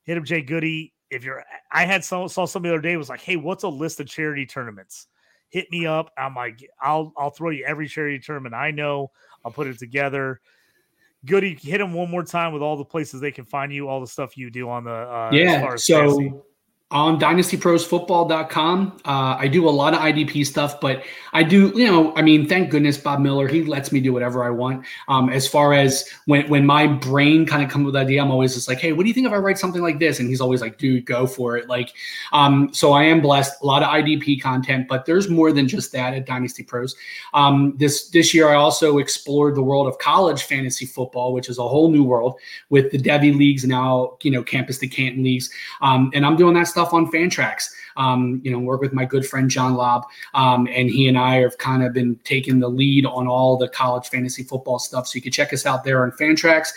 [0.04, 0.94] Hit up Jay Goody.
[1.10, 3.70] If you're, I had some saw somebody the other day was like, "Hey, what's a
[3.70, 5.08] list of charity tournaments?"
[5.50, 6.12] hit me up.
[6.18, 9.12] I'm like, I'll I'll throw you every charity tournament I know.
[9.44, 10.40] I'll put it together.
[11.26, 14.00] Goody, hit them one more time with all the places they can find you, all
[14.00, 15.76] the stuff you do on the uh, yeah.
[15.76, 16.34] so fantasy
[16.92, 19.00] on dynastyprosfootball.com.
[19.06, 21.04] Uh, I do a lot of IDP stuff, but
[21.34, 24.44] I do, you know, I mean, thank goodness Bob Miller, he lets me do whatever
[24.44, 24.88] I want.
[25.08, 28.32] Um, as far as when, when my brain kind of comes with an idea, I'm
[28.32, 30.20] always just like, Hey, what do you think if I write something like this?
[30.20, 31.70] And he's always like, dude, go for it.
[31.70, 31.94] Like,
[32.32, 35.92] um, so I am blessed, a lot of IDP content, but there's more than just
[35.92, 36.96] that at Dynasty Pros.
[37.36, 41.60] Um, this, this year I also explored the world of college fantasy football, which is
[41.60, 42.40] a whole new world
[42.70, 45.52] with the Devy leagues now, you know, campus to Canton leagues.
[45.82, 47.72] Um, and I'm doing that stuff stuff on Fantrax.
[47.98, 51.42] Um, you know, work with my good friend John Lobb, um, and he and I
[51.42, 55.08] have kind of been taking the lead on all the college fantasy football stuff.
[55.08, 56.70] So you can check us out there on Fantrax,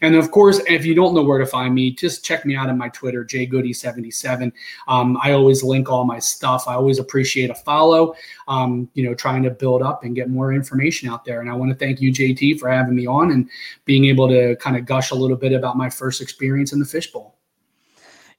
[0.00, 2.70] and of course, if you don't know where to find me, just check me out
[2.70, 4.50] on my Twitter, jgoody77.
[4.88, 6.66] Um, I always link all my stuff.
[6.66, 8.14] I always appreciate a follow.
[8.48, 11.42] Um, you know, trying to build up and get more information out there.
[11.42, 13.50] And I want to thank you, JT, for having me on and
[13.84, 16.86] being able to kind of gush a little bit about my first experience in the
[16.86, 17.39] fishbowl.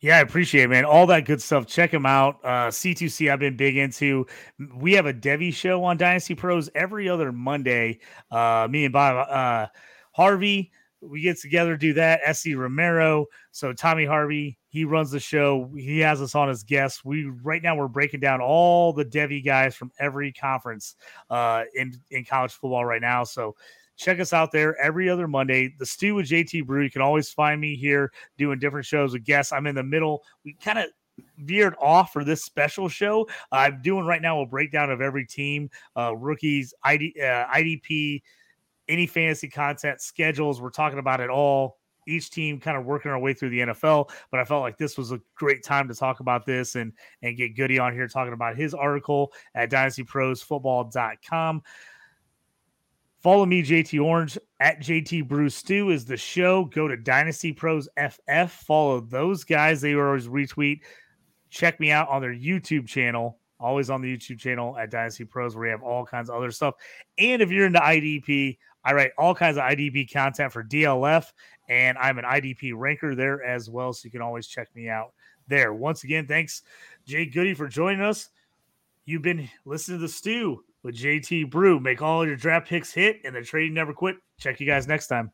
[0.02, 0.84] Yeah, I appreciate it, man.
[0.84, 1.68] All that good stuff.
[1.68, 2.40] Check them out.
[2.44, 4.26] Uh, C2C, I've been big into.
[4.76, 7.99] We have a Devy show on Dynasty Pros every other Monday.
[8.32, 9.68] Uh, me and Bob uh,
[10.11, 10.72] Harvey,
[11.02, 12.36] we get together, do that.
[12.36, 13.28] SC Romero.
[13.52, 15.69] So Tommy Harvey, he runs the show.
[15.78, 17.06] He has us on as guests.
[17.06, 20.95] We right now we're breaking down all the Devy guys from every conference
[21.30, 23.23] uh, in in college football right now.
[23.23, 23.56] So
[24.02, 25.76] Check us out there every other Monday.
[25.78, 26.82] The Stew with JT Brew.
[26.82, 29.53] You can always find me here doing different shows with guests.
[29.53, 30.23] I'm in the middle.
[30.44, 30.88] We kind of
[31.38, 33.30] veered off for this special show.
[33.52, 38.23] I'm doing right now a breakdown of every team, uh, rookies, ID, uh, IDP,
[38.88, 40.60] any fantasy content schedules.
[40.60, 41.78] We're talking about it all.
[42.07, 44.98] Each team kind of working our way through the NFL, but I felt like this
[44.98, 46.91] was a great time to talk about this and
[47.22, 51.61] and get Goody on here talking about his article at dynastyprosfootball.com.
[53.22, 56.65] Follow me, JT Orange at JT Bruce Stew is the show.
[56.65, 58.52] Go to Dynasty Pros FF.
[58.52, 59.80] Follow those guys.
[59.80, 60.81] They always retweet.
[61.52, 63.38] Check me out on their YouTube channel.
[63.60, 66.49] Always on the YouTube channel at Dynasty Pros, where we have all kinds of other
[66.49, 66.73] stuff.
[67.19, 71.31] And if you're into IDP, I write all kinds of IDP content for DLF,
[71.69, 73.93] and I'm an IDP ranker there as well.
[73.93, 75.14] So you can always check me out
[75.48, 75.76] there.
[75.76, 76.64] Once again, thanks,
[77.06, 78.30] Jay Goody, for joining us.
[79.06, 81.80] You've been listening to the Stew with JT Brew.
[81.80, 84.18] Make all your draft picks hit and the trading never quit.
[84.40, 85.32] Check you guys next time.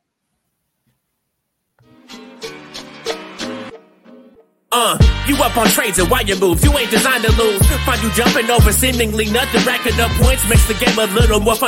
[4.69, 4.97] Uh,
[5.27, 6.63] you up on trades and wire moves.
[6.63, 7.65] You ain't designed to lose.
[7.85, 11.55] Find you jumping over seemingly nothing, racking up points makes the game a little more
[11.55, 11.65] fun.